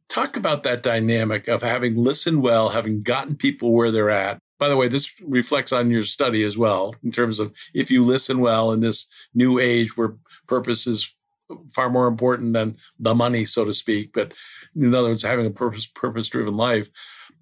Talk 0.10 0.38
about 0.38 0.64
that 0.64 0.82
dynamic 0.82 1.50
of 1.50 1.62
having 1.62 1.98
listened 1.98 2.42
well, 2.42 2.70
having 2.70 3.02
gotten 3.04 3.36
people 3.36 3.74
where 3.74 3.92
they're 3.92 4.10
at. 4.10 4.40
By 4.58 4.70
the 4.70 4.78
way, 4.78 4.88
this 4.88 5.14
reflects 5.22 5.74
on 5.74 5.92
your 5.92 6.04
study 6.04 6.44
as 6.44 6.58
well, 6.58 6.96
in 7.04 7.12
terms 7.12 7.38
of 7.38 7.54
if 7.74 7.92
you 7.92 8.04
listen 8.04 8.40
well 8.40 8.72
in 8.72 8.80
this 8.80 9.06
new 9.36 9.60
age 9.60 9.98
where 9.98 10.16
purpose 10.48 10.88
is 10.88 11.14
far 11.72 11.90
more 11.90 12.08
important 12.08 12.54
than 12.54 12.78
the 13.00 13.16
money, 13.16 13.46
so 13.46 13.66
to 13.66 13.74
speak. 13.74 14.12
But 14.14 14.34
in 14.76 14.94
other 14.94 15.10
words, 15.10 15.24
having 15.24 15.46
a 15.46 15.52
purpose 15.52 15.86
purpose 15.86 16.30
driven 16.30 16.58
life. 16.58 16.90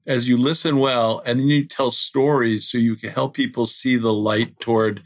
As 0.07 0.29
you 0.29 0.37
listen 0.37 0.77
well, 0.77 1.23
and 1.25 1.39
then 1.39 1.47
you 1.47 1.65
tell 1.65 1.89
stories 1.89 2.69
so 2.69 2.77
you 2.77 2.95
can 2.95 3.09
help 3.09 3.33
people 3.33 3.65
see 3.65 3.97
the 3.97 4.13
light 4.13 4.59
toward 4.59 5.01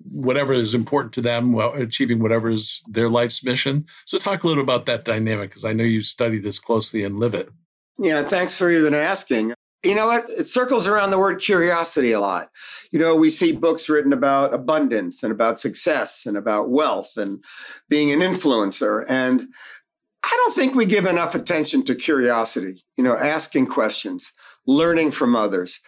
whatever 0.00 0.52
is 0.52 0.74
important 0.74 1.12
to 1.14 1.20
them, 1.20 1.52
well, 1.52 1.72
achieving 1.74 2.18
whatever 2.18 2.50
is 2.50 2.82
their 2.88 3.08
life's 3.08 3.44
mission. 3.44 3.86
So, 4.04 4.18
talk 4.18 4.42
a 4.42 4.46
little 4.46 4.62
about 4.62 4.86
that 4.86 5.04
dynamic 5.04 5.50
because 5.50 5.64
I 5.64 5.72
know 5.72 5.84
you 5.84 6.02
study 6.02 6.40
this 6.40 6.58
closely 6.58 7.04
and 7.04 7.18
live 7.18 7.34
it. 7.34 7.48
Yeah, 7.98 8.22
thanks 8.22 8.56
for 8.56 8.70
even 8.70 8.94
asking 8.94 9.54
you 9.86 9.94
know 9.94 10.06
what? 10.06 10.28
It 10.28 10.46
circles 10.46 10.86
around 10.86 11.10
the 11.10 11.18
word 11.18 11.40
curiosity 11.40 12.12
a 12.12 12.20
lot. 12.20 12.48
You 12.92 12.98
know, 12.98 13.16
we 13.16 13.30
see 13.30 13.52
books 13.52 13.88
written 13.88 14.12
about 14.12 14.54
abundance 14.54 15.22
and 15.22 15.32
about 15.32 15.58
success 15.58 16.26
and 16.26 16.36
about 16.36 16.70
wealth 16.70 17.16
and 17.16 17.42
being 17.88 18.12
an 18.12 18.20
influencer. 18.20 19.04
And 19.08 19.46
I 20.22 20.30
don't 20.44 20.54
think 20.54 20.74
we 20.74 20.86
give 20.86 21.06
enough 21.06 21.34
attention 21.34 21.84
to 21.84 21.94
curiosity, 21.94 22.84
you 22.96 23.04
know, 23.04 23.16
asking 23.16 23.66
questions, 23.66 24.32
learning 24.66 25.12
from 25.12 25.36
others. 25.36 25.80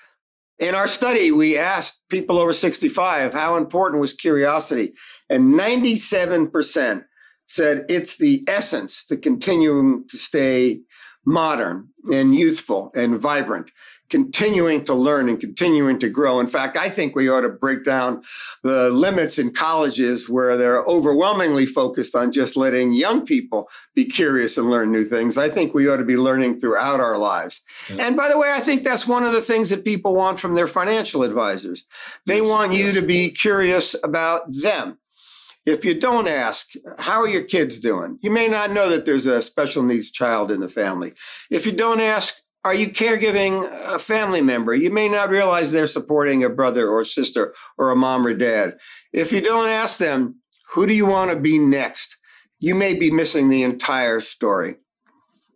In 0.59 0.75
our 0.75 0.89
study, 0.89 1.31
we 1.31 1.57
asked 1.57 2.01
people 2.09 2.39
over 2.39 2.53
65 2.53 3.33
how 3.33 3.57
important 3.57 4.01
was 4.01 4.13
curiosity, 4.13 4.93
and 5.31 5.55
97% 5.55 7.05
said 7.47 7.85
it's 7.89 8.17
the 8.17 8.45
essence 8.49 9.05
to 9.05 9.17
continuing 9.17 10.05
to 10.09 10.17
stay 10.17 10.81
modern 11.29 11.89
and 12.11 12.35
youthful 12.35 12.91
and 12.95 13.19
vibrant, 13.19 13.71
continuing 14.09 14.83
to 14.83 14.95
learn 14.95 15.29
and 15.29 15.39
continuing 15.39 15.99
to 15.99 16.09
grow. 16.09 16.41
In 16.41 16.47
fact, 16.47 16.79
I 16.79 16.89
think 16.89 17.15
we 17.15 17.29
ought 17.29 17.43
to 17.43 17.51
break 17.51 17.85
down 17.85 18.23
the 18.63 18.89
limits 18.91 19.39
in 19.39 19.53
colleges 19.53 20.29
where 20.29 20.57
they're 20.57 20.83
overwhelmingly 20.85 21.67
focused 21.67 22.17
on 22.17 22.33
just 22.33 22.57
letting 22.57 22.95
young 22.95 23.27
people 23.27 23.69
be 23.95 24.07
curious 24.07 24.57
and 24.57 24.71
learn 24.71 24.91
new 24.91 25.05
things. 25.05 25.37
I 25.37 25.51
think 25.51 25.75
we 25.75 25.87
ought 25.89 25.99
to 25.99 26.05
be 26.05 26.17
learning 26.17 26.61
throughout 26.61 27.01
our 27.01 27.19
lives. 27.19 27.61
Yeah. 27.91 28.07
And 28.07 28.17
by 28.17 28.31
the 28.31 28.39
way, 28.39 28.51
I 28.51 28.61
think 28.61 28.83
that's 28.83 29.07
one 29.07 29.25
of 29.25 29.33
the 29.33 29.43
things 29.43 29.69
that 29.69 29.85
people 29.85 30.15
want 30.17 30.41
from 30.41 30.55
their 30.55 30.69
financial 30.69 31.23
advisors. 31.23 31.85
They 32.27 32.39
yes, 32.39 32.49
want 32.49 32.73
yes. 32.73 32.95
you 32.95 33.01
to 33.01 33.07
be 33.07 33.31
curious 33.31 33.95
about 34.03 34.51
them. 34.51 34.99
If 35.67 35.85
you 35.85 35.95
don't 35.99 36.29
ask, 36.29 36.71
how 36.99 37.21
are 37.21 37.29
your 37.29 37.43
kids 37.43 37.79
doing? 37.79 38.19
You 38.23 38.31
may 38.31 38.49
not 38.49 38.71
know 38.71 38.89
that 38.89 39.05
there's 39.05 39.27
a 39.27 39.43
special 39.43 39.83
needs 39.83 40.11
child 40.11 40.51
in 40.51 40.61
the 40.61 40.69
family. 40.69 41.13
If 41.51 41.67
you 41.67 41.73
don't 41.73 42.01
ask, 42.01 42.35
are 42.65 42.75
you 42.75 42.89
caregiving 42.89 43.69
a 43.87 43.99
family 43.99 44.41
member? 44.41 44.75
You 44.75 44.91
may 44.91 45.09
not 45.09 45.31
realize 45.31 45.71
they're 45.71 45.87
supporting 45.87 46.43
a 46.43 46.51
brother 46.51 46.89
or 46.89 47.05
sister 47.05 47.55
or 47.77 47.91
a 47.91 47.97
mom 47.97 48.27
or 48.27 48.35
dad. 48.35 48.79
If 49.13 49.33
you 49.33 49.41
don't 49.41 49.69
ask 49.69 49.99
them, 49.99 50.37
who 50.71 50.87
do 50.87 50.95
you 50.95 51.07
want 51.07 51.31
to 51.31 51.37
be 51.37 51.59
next? 51.59 52.17
You 52.61 52.75
may 52.75 52.95
be 52.95 53.11
missing 53.11 53.49
the 53.49 53.63
entire 53.63 54.21
story. 54.21 54.77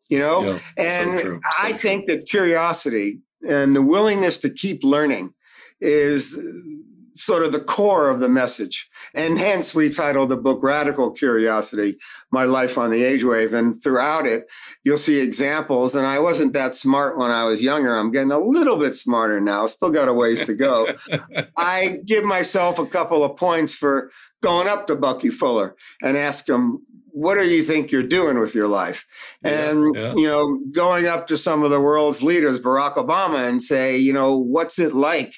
You 0.08 0.18
know? 0.18 0.42
Yeah, 0.42 0.58
and 0.76 1.18
so 1.18 1.24
so 1.24 1.40
I 1.60 1.72
think 1.72 2.06
that 2.06 2.26
curiosity 2.26 3.20
and 3.48 3.74
the 3.74 3.82
willingness 3.82 4.38
to 4.38 4.50
keep 4.50 4.84
learning 4.84 5.34
is 5.80 6.38
sort 7.22 7.44
of 7.44 7.52
the 7.52 7.60
core 7.60 8.10
of 8.10 8.18
the 8.18 8.28
message. 8.28 8.88
And 9.14 9.38
hence 9.38 9.76
we 9.76 9.90
titled 9.90 10.28
the 10.28 10.36
book 10.36 10.60
Radical 10.60 11.12
Curiosity, 11.12 11.94
My 12.32 12.42
Life 12.42 12.76
on 12.76 12.90
the 12.90 13.04
Age 13.04 13.22
Wave. 13.22 13.52
And 13.52 13.80
throughout 13.80 14.26
it, 14.26 14.50
you'll 14.82 14.98
see 14.98 15.22
examples. 15.22 15.94
And 15.94 16.04
I 16.04 16.18
wasn't 16.18 16.52
that 16.54 16.74
smart 16.74 17.16
when 17.16 17.30
I 17.30 17.44
was 17.44 17.62
younger. 17.62 17.94
I'm 17.94 18.10
getting 18.10 18.32
a 18.32 18.40
little 18.40 18.76
bit 18.76 18.96
smarter 18.96 19.40
now. 19.40 19.66
Still 19.68 19.90
got 19.90 20.08
a 20.08 20.14
ways 20.14 20.42
to 20.42 20.52
go. 20.52 20.88
I 21.56 22.00
give 22.04 22.24
myself 22.24 22.80
a 22.80 22.86
couple 22.86 23.22
of 23.22 23.36
points 23.36 23.72
for 23.72 24.10
going 24.42 24.66
up 24.66 24.88
to 24.88 24.96
Bucky 24.96 25.30
Fuller 25.30 25.76
and 26.02 26.16
ask 26.16 26.48
him, 26.48 26.84
what 27.12 27.38
do 27.38 27.48
you 27.48 27.62
think 27.62 27.92
you're 27.92 28.02
doing 28.02 28.40
with 28.40 28.52
your 28.52 28.66
life? 28.66 29.06
And, 29.44 29.94
yeah, 29.94 30.00
yeah. 30.00 30.14
you 30.16 30.26
know, 30.26 30.58
going 30.72 31.06
up 31.06 31.28
to 31.28 31.36
some 31.36 31.62
of 31.62 31.70
the 31.70 31.80
world's 31.80 32.22
leaders, 32.22 32.58
Barack 32.58 32.94
Obama, 32.94 33.48
and 33.48 33.62
say, 33.62 33.96
you 33.96 34.12
know, 34.12 34.36
what's 34.36 34.80
it 34.80 34.92
like 34.94 35.36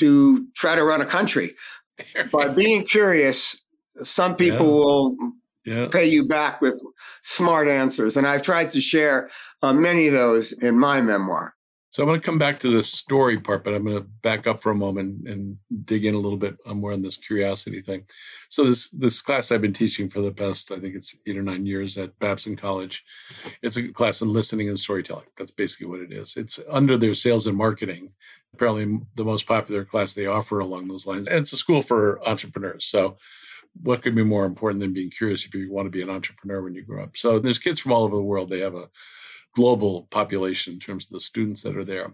to 0.00 0.46
try 0.56 0.74
to 0.74 0.84
run 0.84 1.00
a 1.00 1.06
country. 1.06 1.54
By 2.32 2.48
being 2.48 2.84
curious, 2.84 3.56
some 3.94 4.36
people 4.36 4.66
yeah. 4.66 4.72
will 4.72 5.16
yeah. 5.64 5.88
pay 5.88 6.06
you 6.06 6.26
back 6.26 6.60
with 6.60 6.80
smart 7.22 7.68
answers. 7.68 8.16
And 8.16 8.26
I've 8.26 8.42
tried 8.42 8.70
to 8.72 8.80
share 8.80 9.30
uh, 9.62 9.72
many 9.72 10.08
of 10.08 10.14
those 10.14 10.52
in 10.52 10.78
my 10.78 11.00
memoir. 11.00 11.54
So 11.90 12.04
I'm 12.04 12.08
going 12.08 12.20
to 12.20 12.24
come 12.24 12.38
back 12.38 12.60
to 12.60 12.70
the 12.70 12.84
story 12.84 13.38
part, 13.40 13.64
but 13.64 13.74
I'm 13.74 13.84
going 13.84 13.96
to 13.96 14.08
back 14.22 14.46
up 14.46 14.62
for 14.62 14.70
a 14.70 14.76
moment 14.76 15.28
and 15.28 15.56
dig 15.84 16.04
in 16.04 16.14
a 16.14 16.18
little 16.18 16.38
bit 16.38 16.56
uh, 16.64 16.72
more 16.72 16.92
on 16.92 17.02
this 17.02 17.16
curiosity 17.16 17.80
thing. 17.80 18.04
So 18.48 18.64
this 18.64 18.90
this 18.90 19.20
class 19.20 19.50
I've 19.50 19.60
been 19.60 19.72
teaching 19.72 20.08
for 20.08 20.20
the 20.20 20.30
past, 20.30 20.70
I 20.70 20.78
think 20.78 20.94
it's 20.94 21.16
eight 21.26 21.36
or 21.36 21.42
nine 21.42 21.66
years 21.66 21.98
at 21.98 22.16
Babson 22.20 22.54
College. 22.54 23.04
It's 23.62 23.76
a 23.76 23.88
class 23.88 24.22
in 24.22 24.32
listening 24.32 24.68
and 24.68 24.78
storytelling. 24.78 25.26
That's 25.36 25.50
basically 25.50 25.88
what 25.88 26.00
it 26.00 26.12
is. 26.12 26.36
It's 26.36 26.60
under 26.70 26.96
their 26.96 27.14
sales 27.14 27.48
and 27.48 27.58
marketing, 27.58 28.12
apparently 28.54 29.00
the 29.16 29.24
most 29.24 29.48
popular 29.48 29.84
class 29.84 30.14
they 30.14 30.26
offer 30.26 30.60
along 30.60 30.86
those 30.86 31.08
lines. 31.08 31.26
And 31.26 31.38
it's 31.38 31.52
a 31.52 31.56
school 31.56 31.82
for 31.82 32.26
entrepreneurs. 32.26 32.86
So 32.86 33.16
what 33.82 34.02
could 34.02 34.14
be 34.14 34.24
more 34.24 34.44
important 34.44 34.80
than 34.80 34.92
being 34.92 35.10
curious 35.10 35.44
if 35.44 35.54
you 35.54 35.72
want 35.72 35.86
to 35.86 35.90
be 35.90 36.02
an 36.02 36.10
entrepreneur 36.10 36.62
when 36.62 36.74
you 36.74 36.82
grow 36.82 37.02
up? 37.02 37.16
So 37.16 37.40
there's 37.40 37.58
kids 37.58 37.80
from 37.80 37.92
all 37.92 38.04
over 38.04 38.16
the 38.16 38.22
world. 38.22 38.48
They 38.48 38.60
have 38.60 38.76
a 38.76 38.90
global 39.54 40.08
population 40.10 40.74
in 40.74 40.78
terms 40.78 41.06
of 41.06 41.12
the 41.12 41.20
students 41.20 41.62
that 41.62 41.76
are 41.76 41.84
there. 41.84 42.12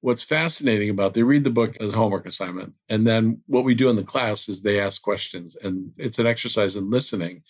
What's 0.00 0.24
fascinating 0.24 0.90
about 0.90 1.14
they 1.14 1.22
read 1.22 1.44
the 1.44 1.50
book 1.50 1.76
as 1.80 1.92
a 1.92 1.96
homework 1.96 2.26
assignment, 2.26 2.74
and 2.88 3.06
then 3.06 3.42
what 3.46 3.64
we 3.64 3.74
do 3.74 3.88
in 3.88 3.96
the 3.96 4.02
class 4.02 4.48
is 4.48 4.62
they 4.62 4.80
ask 4.80 5.00
questions, 5.00 5.56
and 5.62 5.92
it's 5.96 6.18
an 6.18 6.26
exercise 6.26 6.74
in 6.74 6.90
listening 6.90 7.42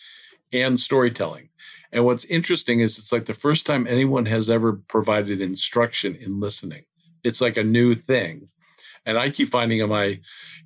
and 0.51 0.79
storytelling. 0.79 1.49
And 1.91 2.05
what's 2.05 2.25
interesting 2.25 2.79
is 2.79 2.97
it's 2.97 3.11
like 3.11 3.25
the 3.25 3.33
first 3.33 3.65
time 3.65 3.87
anyone 3.87 4.25
has 4.27 4.49
ever 4.49 4.73
provided 4.73 5.41
instruction 5.41 6.15
in 6.15 6.39
listening. 6.39 6.85
It's 7.23 7.41
like 7.41 7.57
a 7.57 7.63
new 7.63 7.95
thing. 7.95 8.49
And 9.05 9.17
I 9.17 9.29
keep 9.29 9.49
finding 9.49 9.79
in 9.79 9.89
my 9.89 10.19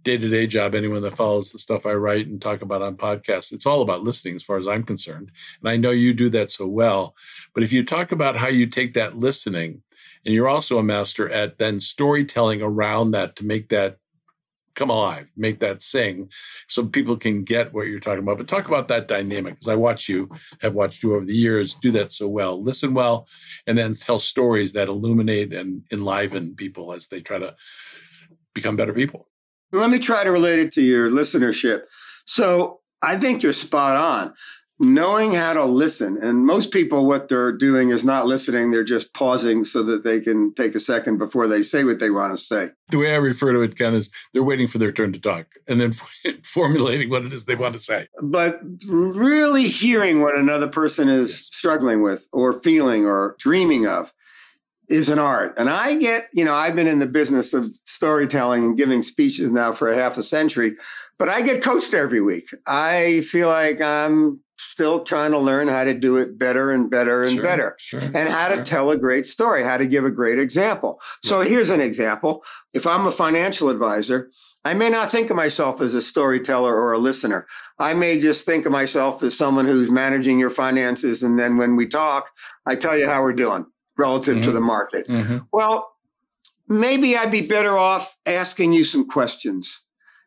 day 0.03 0.17
to 0.17 0.29
day 0.29 0.47
job, 0.47 0.75
anyone 0.75 1.01
that 1.01 1.17
follows 1.17 1.51
the 1.51 1.59
stuff 1.59 1.85
I 1.85 1.93
write 1.93 2.27
and 2.27 2.41
talk 2.41 2.61
about 2.61 2.81
on 2.81 2.95
podcasts, 2.95 3.51
it's 3.51 3.65
all 3.65 3.81
about 3.81 4.03
listening 4.03 4.35
as 4.35 4.43
far 4.43 4.57
as 4.57 4.67
I'm 4.67 4.83
concerned. 4.83 5.31
And 5.61 5.69
I 5.69 5.77
know 5.77 5.91
you 5.91 6.13
do 6.13 6.29
that 6.29 6.51
so 6.51 6.67
well. 6.67 7.15
But 7.53 7.63
if 7.63 7.73
you 7.73 7.83
talk 7.83 8.11
about 8.11 8.37
how 8.37 8.47
you 8.47 8.67
take 8.67 8.93
that 8.93 9.17
listening, 9.17 9.81
and 10.25 10.33
you're 10.33 10.49
also 10.49 10.77
a 10.77 10.83
master 10.83 11.29
at 11.29 11.57
then 11.57 11.79
storytelling 11.79 12.61
around 12.61 13.11
that 13.11 13.35
to 13.37 13.45
make 13.45 13.69
that 13.69 13.97
come 14.77 14.89
alive, 14.91 15.31
make 15.35 15.59
that 15.59 15.81
sing 15.81 16.29
so 16.67 16.85
people 16.85 17.17
can 17.17 17.43
get 17.43 17.73
what 17.73 17.87
you're 17.87 17.99
talking 17.99 18.23
about. 18.23 18.37
But 18.37 18.47
talk 18.47 18.67
about 18.67 18.87
that 18.89 19.07
dynamic 19.07 19.55
because 19.55 19.67
I 19.67 19.75
watch 19.75 20.07
you, 20.07 20.29
have 20.61 20.75
watched 20.75 21.01
you 21.01 21.15
over 21.15 21.25
the 21.25 21.33
years 21.33 21.73
do 21.73 21.91
that 21.91 22.13
so 22.13 22.27
well. 22.27 22.61
Listen 22.61 22.93
well, 22.93 23.27
and 23.65 23.77
then 23.77 23.95
tell 23.95 24.19
stories 24.19 24.73
that 24.73 24.87
illuminate 24.87 25.53
and 25.53 25.83
enliven 25.91 26.55
people 26.55 26.93
as 26.93 27.07
they 27.07 27.21
try 27.21 27.39
to 27.39 27.55
become 28.57 28.75
better 28.75 28.93
people. 28.93 29.27
Let 29.71 29.89
me 29.89 29.99
try 29.99 30.23
to 30.23 30.31
relate 30.31 30.59
it 30.59 30.71
to 30.73 30.81
your 30.81 31.09
listenership. 31.09 31.83
So 32.25 32.81
I 33.01 33.17
think 33.17 33.43
you're 33.43 33.53
spot 33.53 33.95
on. 33.95 34.33
Knowing 34.79 35.33
how 35.33 35.53
to 35.53 35.65
listen. 35.65 36.19
And 36.21 36.45
most 36.45 36.69
people, 36.69 37.07
what 37.07 37.29
they're 37.29 37.51
doing 37.51 37.89
is 37.89 38.03
not 38.03 38.27
listening. 38.27 38.69
They're 38.69 38.83
just 38.83 39.11
pausing 39.11 39.63
so 39.63 39.81
that 39.81 40.03
they 40.03 40.19
can 40.19 40.53
take 40.53 40.75
a 40.75 40.79
second 40.79 41.17
before 41.17 41.47
they 41.47 41.63
say 41.63 41.83
what 41.83 41.97
they 41.97 42.11
want 42.11 42.37
to 42.37 42.37
say. 42.37 42.67
The 42.89 42.99
way 42.99 43.11
I 43.11 43.17
refer 43.17 43.53
to 43.53 43.61
it, 43.61 43.75
Ken, 43.75 43.95
is 43.95 44.11
they're 44.33 44.43
waiting 44.43 44.67
for 44.67 44.77
their 44.77 44.91
turn 44.91 45.13
to 45.13 45.19
talk 45.19 45.47
and 45.67 45.81
then 45.81 45.93
formulating 46.43 47.09
what 47.09 47.25
it 47.25 47.33
is 47.33 47.45
they 47.45 47.55
want 47.55 47.73
to 47.73 47.79
say. 47.79 48.07
But 48.21 48.61
really 48.87 49.67
hearing 49.67 50.21
what 50.21 50.37
another 50.37 50.67
person 50.67 51.09
is 51.09 51.47
struggling 51.47 52.03
with 52.03 52.27
or 52.31 52.53
feeling 52.53 53.07
or 53.07 53.35
dreaming 53.39 53.87
of 53.87 54.13
is 54.89 55.09
an 55.09 55.19
art. 55.19 55.57
And 55.57 55.69
I 55.69 55.95
get, 55.95 56.29
you 56.33 56.45
know, 56.45 56.53
I've 56.53 56.75
been 56.75 56.87
in 56.87 56.99
the 56.99 57.07
business 57.07 57.53
of 57.53 57.71
storytelling 57.85 58.63
and 58.63 58.77
giving 58.77 59.01
speeches 59.01 59.51
now 59.51 59.73
for 59.73 59.89
a 59.89 59.95
half 59.95 60.17
a 60.17 60.23
century, 60.23 60.75
but 61.17 61.29
I 61.29 61.41
get 61.41 61.63
coached 61.63 61.93
every 61.93 62.21
week. 62.21 62.49
I 62.65 63.21
feel 63.21 63.49
like 63.49 63.81
I'm 63.81 64.39
still 64.59 65.03
trying 65.03 65.31
to 65.31 65.39
learn 65.39 65.67
how 65.67 65.83
to 65.83 65.93
do 65.93 66.17
it 66.17 66.37
better 66.37 66.71
and 66.71 66.89
better 66.89 67.23
and 67.23 67.33
sure, 67.33 67.43
better 67.43 67.75
sure, 67.77 67.99
and 67.99 68.29
how 68.29 68.47
sure. 68.47 68.57
to 68.57 68.63
tell 68.63 68.91
a 68.91 68.97
great 68.97 69.25
story, 69.25 69.63
how 69.63 69.77
to 69.77 69.85
give 69.85 70.05
a 70.05 70.11
great 70.11 70.39
example. 70.39 70.99
So 71.23 71.41
here's 71.41 71.69
an 71.69 71.81
example. 71.81 72.43
If 72.73 72.87
I'm 72.87 73.05
a 73.05 73.11
financial 73.11 73.69
advisor, 73.69 74.31
I 74.65 74.73
may 74.73 74.89
not 74.89 75.11
think 75.11 75.29
of 75.29 75.35
myself 75.35 75.79
as 75.79 75.93
a 75.93 76.01
storyteller 76.01 76.75
or 76.75 76.91
a 76.91 76.97
listener. 76.97 77.47
I 77.79 77.93
may 77.93 78.19
just 78.19 78.45
think 78.45 78.65
of 78.65 78.71
myself 78.71 79.21
as 79.23 79.37
someone 79.37 79.65
who's 79.65 79.89
managing 79.89 80.39
your 80.39 80.49
finances. 80.49 81.23
And 81.23 81.39
then 81.39 81.57
when 81.57 81.75
we 81.75 81.87
talk, 81.87 82.31
I 82.65 82.75
tell 82.75 82.97
you 82.97 83.07
how 83.07 83.21
we're 83.21 83.33
doing 83.33 83.65
relative 83.97 84.35
mm-hmm. 84.35 84.43
to 84.43 84.51
the 84.51 84.61
market. 84.61 85.07
Mm-hmm. 85.07 85.39
Well, 85.51 85.91
maybe 86.67 87.17
I'd 87.17 87.31
be 87.31 87.45
better 87.45 87.77
off 87.77 88.17
asking 88.25 88.73
you 88.73 88.83
some 88.83 89.07
questions. 89.07 89.81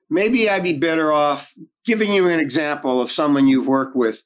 Maybe 0.08 0.48
I'd 0.48 0.64
be 0.64 0.72
better 0.72 1.12
off 1.12 1.54
giving 1.84 2.12
you 2.12 2.28
an 2.28 2.40
example 2.40 3.00
of 3.00 3.10
someone 3.10 3.46
you've 3.46 3.66
worked 3.66 3.96
with 3.96 4.22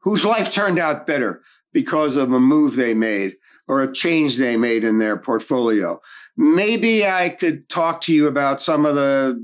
whose 0.00 0.24
life 0.24 0.52
turned 0.52 0.78
out 0.78 1.06
better 1.06 1.42
because 1.72 2.16
of 2.16 2.30
a 2.32 2.40
move 2.40 2.76
they 2.76 2.94
made 2.94 3.36
or 3.66 3.82
a 3.82 3.92
change 3.92 4.36
they 4.36 4.56
made 4.56 4.84
in 4.84 4.98
their 4.98 5.16
portfolio. 5.16 5.98
Maybe 6.36 7.06
I 7.06 7.30
could 7.30 7.68
talk 7.68 8.02
to 8.02 8.12
you 8.12 8.26
about 8.26 8.60
some 8.60 8.84
of 8.84 8.94
the 8.94 9.40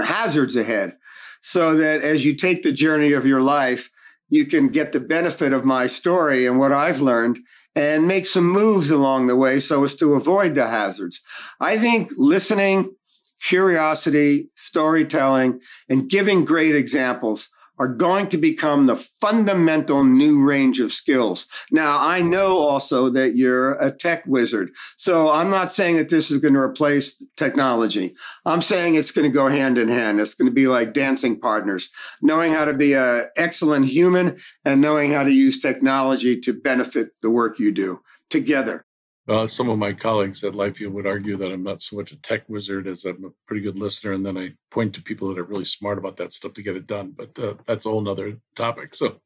hazards 0.00 0.56
ahead 0.56 0.96
so 1.40 1.76
that 1.76 2.00
as 2.00 2.24
you 2.24 2.34
take 2.34 2.62
the 2.62 2.72
journey 2.72 3.12
of 3.12 3.26
your 3.26 3.42
life, 3.42 3.90
you 4.30 4.46
can 4.46 4.68
get 4.68 4.92
the 4.92 5.00
benefit 5.00 5.52
of 5.52 5.64
my 5.64 5.86
story 5.86 6.46
and 6.46 6.58
what 6.58 6.72
I've 6.72 7.00
learned 7.00 7.38
and 7.78 8.08
make 8.08 8.26
some 8.26 8.44
moves 8.44 8.90
along 8.90 9.28
the 9.28 9.36
way 9.36 9.60
so 9.60 9.84
as 9.84 9.94
to 9.94 10.14
avoid 10.14 10.56
the 10.56 10.66
hazards. 10.66 11.20
I 11.60 11.78
think 11.78 12.10
listening, 12.16 12.96
curiosity, 13.40 14.50
storytelling, 14.56 15.60
and 15.88 16.10
giving 16.10 16.44
great 16.44 16.74
examples 16.74 17.48
are 17.78 17.88
going 17.88 18.28
to 18.28 18.36
become 18.36 18.86
the 18.86 18.96
fundamental 18.96 20.04
new 20.04 20.44
range 20.44 20.80
of 20.80 20.92
skills. 20.92 21.46
Now, 21.70 21.98
I 22.00 22.20
know 22.20 22.58
also 22.58 23.08
that 23.10 23.36
you're 23.36 23.74
a 23.74 23.92
tech 23.92 24.26
wizard. 24.26 24.70
So 24.96 25.30
I'm 25.30 25.50
not 25.50 25.70
saying 25.70 25.96
that 25.96 26.08
this 26.08 26.30
is 26.30 26.38
going 26.38 26.54
to 26.54 26.60
replace 26.60 27.14
technology. 27.36 28.14
I'm 28.44 28.62
saying 28.62 28.94
it's 28.94 29.12
going 29.12 29.30
to 29.30 29.34
go 29.34 29.48
hand 29.48 29.78
in 29.78 29.88
hand. 29.88 30.20
It's 30.20 30.34
going 30.34 30.48
to 30.48 30.54
be 30.54 30.66
like 30.66 30.92
dancing 30.92 31.38
partners, 31.38 31.90
knowing 32.22 32.52
how 32.52 32.64
to 32.64 32.74
be 32.74 32.94
an 32.94 33.26
excellent 33.36 33.86
human 33.86 34.38
and 34.64 34.80
knowing 34.80 35.12
how 35.12 35.22
to 35.22 35.32
use 35.32 35.60
technology 35.60 36.40
to 36.40 36.52
benefit 36.52 37.10
the 37.22 37.30
work 37.30 37.58
you 37.58 37.72
do 37.72 38.00
together. 38.30 38.84
Uh, 39.28 39.46
some 39.46 39.68
of 39.68 39.78
my 39.78 39.92
colleagues 39.92 40.42
at 40.42 40.54
LifeYield 40.54 40.92
would 40.92 41.06
argue 41.06 41.36
that 41.36 41.52
I'm 41.52 41.62
not 41.62 41.82
so 41.82 41.96
much 41.96 42.12
a 42.12 42.20
tech 42.20 42.48
wizard 42.48 42.86
as 42.86 43.04
I'm 43.04 43.24
a 43.24 43.30
pretty 43.46 43.62
good 43.62 43.78
listener, 43.78 44.12
and 44.12 44.24
then 44.24 44.38
I 44.38 44.54
point 44.70 44.94
to 44.94 45.02
people 45.02 45.28
that 45.28 45.38
are 45.38 45.44
really 45.44 45.66
smart 45.66 45.98
about 45.98 46.16
that 46.16 46.32
stuff 46.32 46.54
to 46.54 46.62
get 46.62 46.76
it 46.76 46.86
done. 46.86 47.14
But 47.16 47.38
uh, 47.38 47.54
that's 47.66 47.84
a 47.84 47.90
whole 47.90 48.00
nother 48.00 48.38
topic. 48.56 48.94
So, 48.94 49.20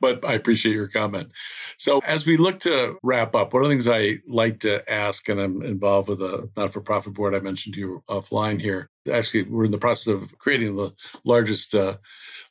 but 0.00 0.22
I 0.24 0.34
appreciate 0.34 0.74
your 0.74 0.88
comment. 0.88 1.30
So, 1.78 2.00
as 2.06 2.26
we 2.26 2.36
look 2.36 2.60
to 2.60 2.98
wrap 3.02 3.34
up, 3.34 3.54
one 3.54 3.62
of 3.62 3.68
the 3.68 3.74
things 3.74 3.88
I 3.88 4.18
like 4.28 4.60
to 4.60 4.88
ask, 4.92 5.26
and 5.28 5.40
I'm 5.40 5.62
involved 5.62 6.10
with 6.10 6.20
a 6.20 6.50
not-for-profit 6.56 7.14
board 7.14 7.34
I 7.34 7.40
mentioned 7.40 7.74
to 7.76 7.80
you 7.80 8.04
offline 8.08 8.60
here. 8.60 8.90
Actually, 9.08 9.44
we're 9.44 9.64
in 9.64 9.70
the 9.70 9.78
process 9.78 10.14
of 10.14 10.36
creating 10.38 10.76
the 10.76 10.94
largest. 11.24 11.74
Uh, 11.74 11.96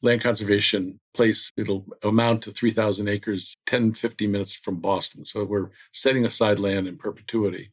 land 0.01 0.21
conservation 0.21 0.99
place. 1.13 1.51
It'll 1.57 1.85
amount 2.03 2.43
to 2.43 2.51
3,000 2.51 3.07
acres, 3.07 3.55
10, 3.65 3.93
50 3.93 4.27
minutes 4.27 4.53
from 4.53 4.79
Boston. 4.79 5.25
So 5.25 5.43
we're 5.43 5.71
setting 5.91 6.25
aside 6.25 6.59
land 6.59 6.87
in 6.87 6.97
perpetuity. 6.97 7.71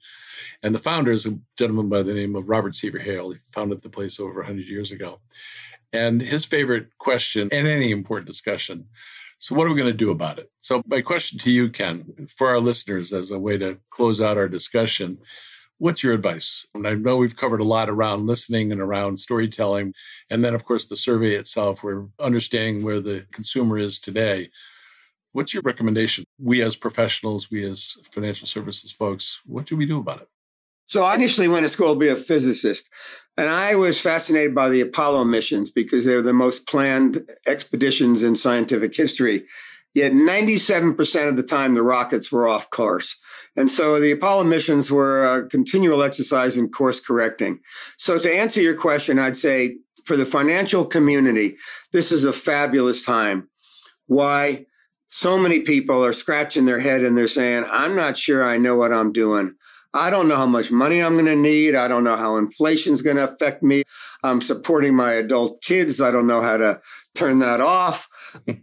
And 0.63 0.75
the 0.75 0.81
founder 0.81 1.13
is 1.13 1.27
a 1.27 1.39
gentleman 1.59 1.89
by 1.89 2.03
the 2.03 2.15
name 2.15 2.35
of 2.35 2.49
Robert 2.49 2.75
Sever 2.75 3.01
Hale. 3.01 3.31
He 3.31 3.39
founded 3.53 3.83
the 3.83 3.91
place 3.91 4.19
over 4.19 4.41
100 4.41 4.67
years 4.67 4.91
ago. 4.91 5.21
And 5.93 6.23
his 6.23 6.47
favorite 6.47 6.97
question 6.99 7.49
in 7.53 7.67
any 7.67 7.91
important 7.91 8.27
discussion 8.27 8.87
so, 9.43 9.57
what 9.57 9.67
are 9.67 9.71
we 9.71 9.77
going 9.77 9.91
to 9.91 9.93
do 9.93 10.13
about 10.13 10.39
it? 10.39 10.53
So, 10.61 10.83
my 10.87 11.01
question 11.01 11.37
to 11.41 11.51
you, 11.51 11.69
Ken, 11.69 12.29
for 12.29 12.51
our 12.51 12.61
listeners 12.61 13.13
as 13.13 13.33
a 13.33 13.41
way 13.41 13.59
to 13.59 13.77
close 13.91 14.21
out 14.21 14.37
our 14.39 14.49
discussion, 14.49 15.19
What's 15.83 16.05
your 16.05 16.13
advice? 16.13 16.65
And 16.77 16.87
I 16.87 16.95
know 16.95 17.17
we've 17.17 17.37
covered 17.37 17.59
a 17.59 17.65
lot 17.65 17.91
around 17.91 18.25
listening 18.25 18.71
and 18.71 18.81
around 18.81 19.19
storytelling. 19.19 19.95
And 20.31 20.45
then, 20.45 20.55
of 20.55 20.65
course, 20.65 20.87
the 20.87 20.95
survey 20.95 21.33
itself, 21.33 21.83
we're 21.83 22.07
understanding 22.21 22.85
where 22.85 23.01
the 23.01 23.27
consumer 23.33 23.77
is 23.79 23.99
today. 23.99 24.51
What's 25.33 25.53
your 25.53 25.63
recommendation? 25.65 26.23
We 26.39 26.63
as 26.63 26.77
professionals, 26.77 27.51
we 27.51 27.69
as 27.69 27.97
financial 28.05 28.47
services 28.47 28.93
folks, 28.93 29.41
what 29.45 29.67
should 29.67 29.79
we 29.79 29.87
do 29.87 29.99
about 29.99 30.21
it? 30.21 30.29
So 30.87 31.03
I 31.03 31.17
initially 31.17 31.49
went 31.49 31.67
to 31.67 31.69
school 31.69 31.95
to 31.95 31.99
be 31.99 32.07
a 32.07 32.15
physicist. 32.15 32.89
And 33.37 33.51
I 33.51 33.75
was 33.75 34.01
fascinated 34.01 34.55
by 34.55 34.69
the 34.69 34.83
Apollo 34.83 35.25
missions 35.25 35.69
because 35.73 36.05
they 36.05 36.15
were 36.15 36.23
the 36.23 36.33
most 36.33 36.69
planned 36.69 37.29
expeditions 37.49 38.23
in 38.23 38.37
scientific 38.37 38.95
history. 38.95 39.47
Yet 39.95 40.13
97% 40.13 41.29
of 41.29 41.37
the 41.37 41.43
time, 41.43 41.75
the 41.75 41.83
rockets 41.83 42.33
were 42.33 42.49
off 42.49 42.71
course. 42.71 43.17
And 43.57 43.71
so 43.71 44.01
the 44.01 44.13
Apollo 44.13 44.45
missions 44.45 44.91
were 44.91 45.25
a 45.25 45.47
continual 45.47 46.03
exercise 46.03 46.57
in 46.57 46.71
course 46.71 46.99
correcting. 46.99 47.61
So 47.99 48.19
to 48.19 48.35
answer 48.35 48.63
your 48.63 48.77
question, 48.77 49.19
I'd 49.19 49.37
say 49.37 49.77
for 50.05 50.17
the 50.17 50.25
financial 50.25 50.85
community, 50.85 51.57
this 51.93 52.11
is 52.11 52.25
a 52.25 52.33
fabulous 52.33 53.03
time. 53.05 53.51
Why? 54.07 54.65
So 55.09 55.39
many 55.39 55.61
people 55.61 56.03
are 56.05 56.15
scratching 56.15 56.65
their 56.65 56.81
head 56.81 57.05
and 57.05 57.17
they're 57.17 57.29
saying, 57.29 57.65
I'm 57.71 57.95
not 57.95 58.17
sure 58.17 58.43
I 58.43 58.57
know 58.57 58.77
what 58.77 58.95
I'm 58.95 59.13
doing. 59.13 59.55
I 59.95 60.09
don't 60.09 60.27
know 60.27 60.37
how 60.37 60.47
much 60.47 60.71
money 60.71 61.03
I'm 61.03 61.15
going 61.15 61.27
to 61.27 61.37
need. 61.37 61.75
I 61.75 61.87
don't 61.87 62.05
know 62.05 62.17
how 62.17 62.37
inflation's 62.37 63.03
going 63.03 63.17
to 63.17 63.25
affect 63.25 63.63
me. 63.63 63.83
I'm 64.23 64.41
supporting 64.41 64.97
my 64.97 65.13
adult 65.13 65.61
kids. 65.63 66.01
I 66.01 66.11
don't 66.11 66.27
know 66.27 66.41
how 66.41 66.57
to 66.57 66.81
turn 67.15 67.41
that 67.41 67.61
off. 67.61 68.09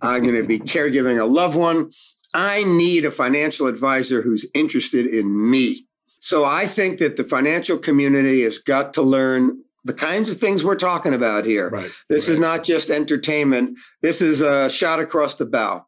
I'm 0.02 0.24
going 0.24 0.36
to 0.36 0.44
be 0.44 0.60
caregiving 0.60 1.20
a 1.20 1.26
loved 1.26 1.56
one. 1.56 1.92
I 2.34 2.64
need 2.64 3.06
a 3.06 3.12
financial 3.12 3.68
advisor 3.68 4.22
who's 4.22 4.46
interested 4.54 5.06
in 5.06 5.50
me. 5.50 5.86
So 6.20 6.46
I 6.46 6.66
think 6.66 7.00
that 7.00 7.16
the 7.16 7.24
financial 7.24 7.78
community 7.78 8.44
has 8.44 8.58
got 8.58 8.94
to 8.96 9.02
learn 9.02 9.64
the 9.86 9.94
kinds 9.94 10.30
of 10.30 10.40
things 10.40 10.64
we're 10.64 10.76
talking 10.76 11.14
about 11.14 11.46
here. 11.46 11.70
Right, 11.70 11.92
this 12.10 12.28
right. 12.28 12.34
is 12.34 12.40
not 12.40 12.64
just 12.64 12.90
entertainment. 12.90 13.78
This 14.02 14.22
is 14.22 14.42
a 14.42 14.70
shot 14.70 15.00
across 15.00 15.36
the 15.36 15.46
bow. 15.46 15.86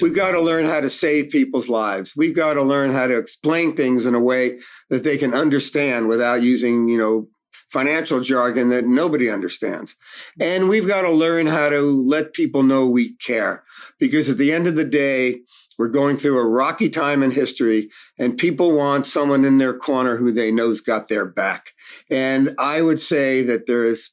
We've 0.00 0.14
got 0.14 0.32
to 0.32 0.40
learn 0.40 0.66
how 0.66 0.80
to 0.80 0.90
save 0.90 1.30
people's 1.30 1.68
lives. 1.68 2.14
We've 2.16 2.34
got 2.34 2.54
to 2.54 2.62
learn 2.62 2.92
how 2.92 3.06
to 3.06 3.16
explain 3.16 3.74
things 3.74 4.04
in 4.04 4.14
a 4.14 4.20
way 4.20 4.58
that 4.90 5.04
they 5.04 5.16
can 5.16 5.32
understand 5.32 6.08
without 6.08 6.42
using, 6.42 6.88
you 6.88 6.98
know, 6.98 7.28
financial 7.70 8.20
jargon 8.20 8.68
that 8.70 8.86
nobody 8.86 9.30
understands. 9.30 9.96
And 10.40 10.68
we've 10.68 10.86
got 10.86 11.02
to 11.02 11.10
learn 11.10 11.46
how 11.46 11.68
to 11.68 11.80
let 11.80 12.32
people 12.32 12.62
know 12.62 12.86
we 12.86 13.16
care 13.16 13.64
because 13.98 14.30
at 14.30 14.38
the 14.38 14.52
end 14.52 14.66
of 14.66 14.76
the 14.76 14.84
day, 14.84 15.40
we're 15.78 15.88
going 15.88 16.16
through 16.16 16.38
a 16.38 16.48
rocky 16.48 16.88
time 16.88 17.22
in 17.22 17.30
history 17.32 17.90
and 18.18 18.38
people 18.38 18.74
want 18.74 19.06
someone 19.06 19.44
in 19.44 19.58
their 19.58 19.76
corner 19.76 20.16
who 20.16 20.32
they 20.32 20.50
know's 20.50 20.80
got 20.80 21.08
their 21.08 21.26
back. 21.26 21.72
And 22.10 22.54
I 22.58 22.80
would 22.80 23.00
say 23.00 23.42
that 23.42 23.66
there 23.66 23.84
is 23.84 24.10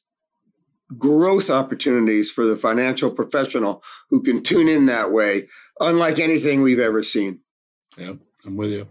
growth 0.98 1.50
opportunities 1.50 2.30
for 2.30 2.44
the 2.44 2.56
financial 2.56 3.10
professional 3.10 3.82
who 4.10 4.22
can 4.22 4.42
tune 4.42 4.68
in 4.68 4.86
that 4.86 5.10
way, 5.10 5.48
unlike 5.80 6.18
anything 6.18 6.60
we've 6.60 6.78
ever 6.78 7.02
seen. 7.02 7.40
Yeah, 7.96 8.14
I'm 8.44 8.56
with 8.56 8.70
you. 8.70 8.88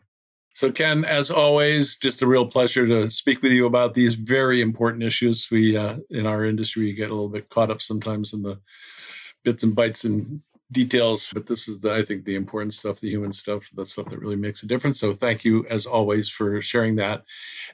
So, 0.55 0.71
Ken, 0.71 1.03
as 1.03 1.31
always, 1.31 1.97
just 1.97 2.21
a 2.21 2.27
real 2.27 2.45
pleasure 2.45 2.85
to 2.87 3.09
speak 3.09 3.41
with 3.41 3.51
you 3.51 3.65
about 3.65 3.95
these 3.95 4.15
very 4.15 4.61
important 4.61 5.03
issues. 5.03 5.47
We, 5.49 5.75
uh, 5.75 5.97
in 6.11 6.27
our 6.27 6.45
industry, 6.45 6.93
get 6.93 7.09
a 7.09 7.13
little 7.13 7.29
bit 7.29 7.49
caught 7.49 7.71
up 7.71 7.81
sometimes 7.81 8.33
in 8.33 8.43
the 8.43 8.59
bits 9.43 9.63
and 9.63 9.75
bytes 9.75 10.05
and 10.05 10.41
details, 10.71 11.31
but 11.33 11.47
this 11.47 11.67
is 11.67 11.81
the, 11.81 11.93
I 11.93 12.03
think, 12.03 12.25
the 12.25 12.35
important 12.35 12.73
stuff, 12.73 12.99
the 12.99 13.09
human 13.09 13.33
stuff, 13.33 13.69
the 13.73 13.85
stuff 13.85 14.09
that 14.09 14.19
really 14.19 14.35
makes 14.35 14.63
a 14.63 14.67
difference. 14.67 14.99
So, 14.99 15.13
thank 15.13 15.43
you, 15.43 15.65
as 15.69 15.85
always, 15.87 16.29
for 16.29 16.61
sharing 16.61 16.97
that. 16.97 17.23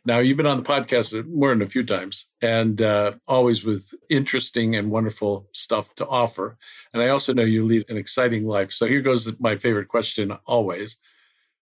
Now, 0.06 0.20
you've 0.20 0.38
been 0.38 0.46
on 0.46 0.64
the 0.64 0.70
podcast 0.70 1.28
more 1.28 1.50
than 1.50 1.62
a 1.62 1.70
few 1.70 1.84
times, 1.84 2.28
and 2.42 2.82
uh, 2.82 3.14
always 3.28 3.66
with 3.66 3.94
interesting 4.10 4.76
and 4.76 4.90
wonderful 4.92 5.48
stuff 5.54 5.96
to 5.96 6.08
offer. 6.08 6.58
And 6.94 7.04
I 7.04 7.10
also 7.10 7.34
know 7.34 7.44
you 7.44 7.66
lead 7.66 7.90
an 7.90 7.98
exciting 7.98 8.46
life. 8.48 8.72
So, 8.72 8.86
here 8.86 9.02
goes 9.02 9.32
my 9.40 9.58
favorite 9.58 9.90
question 9.90 10.32
always 10.46 10.98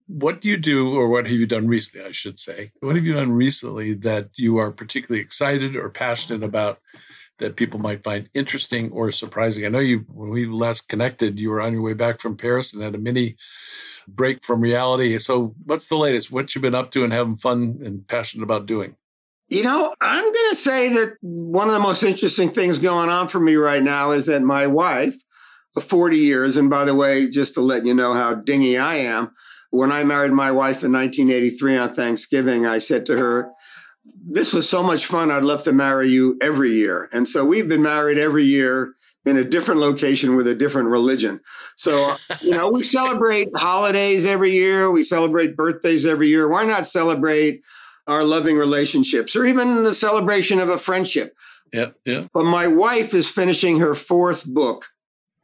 what 0.07 0.41
do 0.41 0.49
you 0.49 0.57
do, 0.57 0.95
or 0.95 1.09
what 1.09 1.27
have 1.27 1.35
you 1.35 1.47
done 1.47 1.67
recently, 1.67 2.07
I 2.07 2.13
should 2.13 2.39
say? 2.39 2.73
What 2.81 2.97
have 2.97 3.05
you 3.05 3.15
done 3.15 3.33
recently 3.33 3.95
that 3.95 4.31
you 4.37 4.59
are 4.59 4.71
particularly 4.71 5.23
excited 5.23 5.77
or 5.77 5.91
passionate 5.91 6.43
about 6.43 6.79
that 7.39 7.57
people 7.57 7.81
might 7.81 8.05
find 8.05 8.29
interesting 8.35 8.91
or 8.91 9.11
surprising? 9.11 9.65
I 9.65 9.71
know 9.71 9.79
you, 9.79 10.05
when 10.13 10.31
we 10.31 10.47
last 10.47 10.89
connected, 10.89 11.41
you 11.41 11.51
were 11.51 11.61
on 11.61 11.73
your 11.73 11.83
way 11.83 11.95
back 11.95 12.21
from 12.21 12.37
Paris 12.37 12.75
and 12.75 12.83
had 12.83 12.95
a 12.95 12.99
mini 12.99 13.37
break 14.07 14.43
from 14.43 14.61
reality. 14.61 15.19
So, 15.19 15.55
what's 15.65 15.89
the 15.89 15.97
latest? 15.97 16.31
What 16.31 16.55
you've 16.55 16.63
been 16.63 16.75
up 16.75 16.91
to 16.93 17.05
and 17.05 17.13
having 17.13 17.37
fun 17.37 17.81
and 17.83 18.07
passionate 18.07 18.45
about 18.45 18.67
doing? 18.67 18.97
You 19.49 19.63
know, 19.63 19.95
I'm 20.01 20.23
going 20.23 20.51
to 20.51 20.57
say 20.57 20.89
that 20.95 21.17
one 21.21 21.69
of 21.69 21.75
the 21.75 21.81
most 21.81 22.03
interesting 22.03 22.51
things 22.51 22.79
going 22.79 23.09
on 23.09 23.29
for 23.29 23.41
me 23.41 23.57
right 23.57 23.83
now 23.83 24.11
is 24.11 24.27
that 24.27 24.43
my 24.43 24.67
wife, 24.67 25.17
of 25.77 25.85
40 25.85 26.17
years, 26.17 26.57
and 26.57 26.71
by 26.71 26.85
the 26.85 26.95
way, 26.95 27.29
just 27.29 27.55
to 27.55 27.61
let 27.61 27.85
you 27.85 27.95
know 27.95 28.15
how 28.15 28.35
dingy 28.35 28.79
I 28.79 28.97
am, 28.97 29.33
when 29.75 29.91
I 29.91 30.05
married 30.05 30.33
my 30.33 30.53
wife 30.53 30.85
in 30.85 30.93
1983 30.93 31.79
on 31.79 31.93
Thanksgiving, 31.93 32.65
I 32.65 32.79
said 32.79 33.05
to 33.07 33.19
her, 33.19 33.51
This 34.05 34.53
was 34.53 34.69
so 34.69 34.85
much 34.85 35.07
fun. 35.07 35.33
I'd 35.33 35.43
love 35.43 35.65
to 35.65 35.73
marry 35.73 36.11
you 36.11 36.39
every 36.41 36.71
year. 36.71 37.09
And 37.13 37.27
so 37.27 37.45
we've 37.45 37.69
been 37.69 37.83
married 37.83 38.17
every 38.17 38.45
year 38.45 38.95
in 39.27 39.37
a 39.37 39.43
different 39.43 39.81
location 39.81 40.37
with 40.37 40.47
a 40.47 40.55
different 40.55 40.91
religion. 40.91 41.41
So, 41.77 42.15
you 42.41 42.53
know, 42.53 42.71
we 42.71 42.83
celebrate 42.99 43.49
holidays 43.57 44.25
every 44.25 44.53
year, 44.53 44.91
we 44.93 45.03
celebrate 45.03 45.57
birthdays 45.57 46.07
every 46.07 46.29
year. 46.29 46.49
Why 46.49 46.65
not 46.65 46.87
celebrate 46.87 47.63
our 48.07 48.23
loving 48.23 48.57
relationships 48.57 49.35
or 49.35 49.45
even 49.45 49.83
the 49.83 49.95
celebration 49.95 50.61
of 50.61 50.69
a 50.69 50.79
friendship? 50.79 51.35
Yeah, 51.73 51.91
yeah. 52.05 52.29
But 52.33 52.45
my 52.45 52.69
wife 52.69 53.13
is 53.13 53.29
finishing 53.29 53.81
her 53.81 53.95
fourth 53.95 54.45
book, 54.45 54.91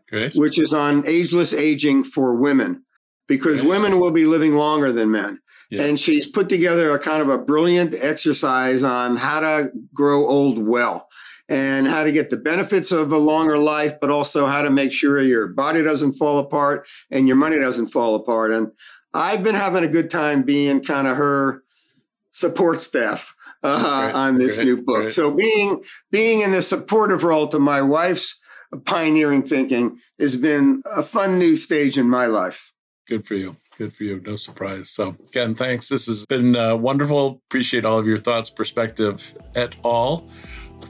Great. 0.08 0.36
which 0.36 0.60
is 0.60 0.72
on 0.72 1.02
ageless 1.08 1.52
aging 1.52 2.04
for 2.04 2.36
women 2.36 2.84
because 3.30 3.62
women 3.62 4.00
will 4.00 4.10
be 4.10 4.26
living 4.26 4.56
longer 4.56 4.92
than 4.92 5.08
men. 5.12 5.38
Yeah. 5.70 5.84
And 5.84 6.00
she's 6.00 6.26
put 6.26 6.48
together 6.48 6.92
a 6.92 6.98
kind 6.98 7.22
of 7.22 7.28
a 7.28 7.38
brilliant 7.38 7.94
exercise 7.94 8.82
on 8.82 9.16
how 9.16 9.38
to 9.38 9.70
grow 9.94 10.26
old 10.26 10.58
well 10.58 11.06
and 11.48 11.86
how 11.86 12.02
to 12.02 12.10
get 12.10 12.30
the 12.30 12.36
benefits 12.36 12.90
of 12.90 13.12
a 13.12 13.18
longer 13.18 13.56
life, 13.56 14.00
but 14.00 14.10
also 14.10 14.46
how 14.46 14.62
to 14.62 14.70
make 14.70 14.92
sure 14.92 15.20
your 15.20 15.46
body 15.46 15.80
doesn't 15.80 16.14
fall 16.14 16.38
apart 16.38 16.88
and 17.08 17.28
your 17.28 17.36
money 17.36 17.56
doesn't 17.56 17.86
fall 17.86 18.16
apart. 18.16 18.50
And 18.50 18.72
I've 19.14 19.44
been 19.44 19.54
having 19.54 19.84
a 19.84 19.88
good 19.88 20.10
time 20.10 20.42
being 20.42 20.82
kind 20.82 21.06
of 21.06 21.16
her 21.16 21.62
support 22.32 22.80
staff 22.80 23.32
uh, 23.62 24.06
Great, 24.06 24.14
on 24.16 24.38
this 24.38 24.58
new 24.58 24.82
book. 24.82 24.96
great. 24.96 25.12
So 25.12 25.32
being 25.32 25.84
being 26.10 26.40
in 26.40 26.50
the 26.50 26.62
supportive 26.62 27.22
role 27.22 27.46
to 27.46 27.60
my 27.60 27.80
wife's 27.80 28.40
pioneering 28.86 29.44
thinking 29.44 29.98
has 30.18 30.34
been 30.34 30.82
a 30.84 31.04
fun 31.04 31.38
new 31.38 31.54
stage 31.54 31.96
in 31.96 32.08
my 32.08 32.26
life. 32.26 32.69
Good 33.10 33.24
for 33.24 33.34
you. 33.34 33.56
Good 33.76 33.92
for 33.92 34.04
you. 34.04 34.22
No 34.24 34.36
surprise. 34.36 34.88
So, 34.88 35.16
again, 35.30 35.56
thanks. 35.56 35.88
This 35.88 36.06
has 36.06 36.24
been 36.26 36.54
uh, 36.54 36.76
wonderful. 36.76 37.42
Appreciate 37.48 37.84
all 37.84 37.98
of 37.98 38.06
your 38.06 38.18
thoughts, 38.18 38.50
perspective, 38.50 39.34
at 39.56 39.74
all. 39.82 40.28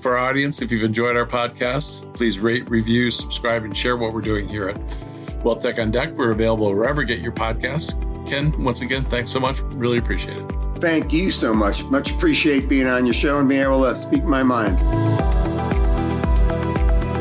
For 0.03 0.19
our 0.19 0.29
audience, 0.29 0.61
if 0.61 0.71
you've 0.71 0.85
enjoyed 0.85 1.17
our 1.17 1.25
podcast, 1.27 2.15
please 2.15 2.39
rate, 2.39 2.69
review, 2.69 3.11
subscribe, 3.11 3.65
and 3.65 3.75
share 3.75 3.97
what 3.97 4.13
we're 4.13 4.21
doing 4.21 4.47
here 4.47 4.69
at 4.69 5.43
Wealth 5.43 5.63
Tech 5.63 5.79
on 5.79 5.91
Deck. 5.91 6.11
We're 6.11 6.33
available 6.33 6.69
wherever 6.69 7.01
you 7.01 7.07
get 7.07 7.21
your 7.21 7.33
podcasts. 7.33 7.97
Ken, 8.29 8.53
once 8.63 8.83
again, 8.83 9.03
thanks 9.05 9.31
so 9.31 9.41
much. 9.41 9.61
Really 9.61 9.97
appreciate 9.97 10.37
it. 10.37 10.51
Thank 10.77 11.11
you 11.11 11.31
so 11.31 11.55
much. 11.55 11.85
Much 11.85 12.11
appreciate 12.11 12.69
being 12.69 12.87
on 12.87 13.07
your 13.07 13.15
show 13.15 13.39
and 13.39 13.49
being 13.49 13.63
able 13.63 13.83
to 13.83 13.97
speak 13.97 14.25
my 14.25 14.43
mind. 14.43 14.79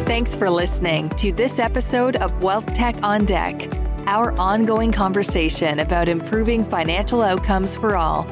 Thanks 0.06 0.36
for 0.36 0.50
listening 0.50 1.08
to 1.12 1.32
this 1.32 1.58
episode 1.58 2.18
of 2.18 2.44
Wealth 2.44 2.74
Tech 2.74 3.02
on 3.02 3.24
Deck, 3.24 3.70
our 4.10 4.32
ongoing 4.40 4.92
conversation 4.92 5.78
about 5.78 6.10
improving 6.10 6.64
financial 6.64 7.22
outcomes 7.22 7.78
for 7.78 7.96
all. 7.96 8.24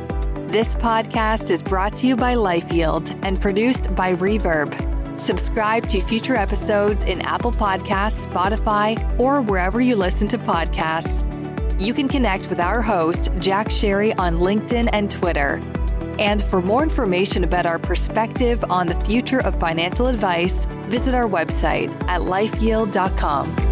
This 0.48 0.74
podcast 0.74 1.52
is 1.52 1.62
brought 1.62 1.96
to 1.98 2.08
you 2.08 2.16
by 2.16 2.34
LifeYield 2.34 3.16
and 3.24 3.40
produced 3.40 3.96
by 3.96 4.16
Reverb. 4.16 4.72
Subscribe 5.20 5.88
to 5.90 6.02
future 6.02 6.36
episodes 6.36 7.04
in 7.04 7.22
Apple 7.22 7.52
Podcasts, 7.52 8.26
Spotify, 8.26 8.98
or 9.20 9.44
wherever 9.44 9.80
you 9.80 9.96
listen 9.96 10.28
to 10.30 10.40
podcasts. 10.40 11.22
You 11.80 11.94
can 11.94 12.08
connect 12.08 12.50
with 12.50 12.60
our 12.60 12.82
host, 12.82 13.30
Jack 13.38 13.68
Sharry, 13.68 14.18
on 14.18 14.38
LinkedIn 14.38 14.90
and 14.94 15.12
Twitter. 15.12 15.62
And 16.18 16.42
for 16.42 16.60
more 16.60 16.82
information 16.82 17.44
about 17.44 17.68
our 17.68 17.78
perspective 17.78 18.66
on 18.72 18.88
the 18.88 18.96
future 19.02 19.42
of 19.42 19.60
financial 19.60 20.08
advice, 20.08 20.66
visit 20.90 21.13
our 21.13 21.30
website 21.30 21.92
at 22.08 22.22
lifeyield.com. 22.22 23.66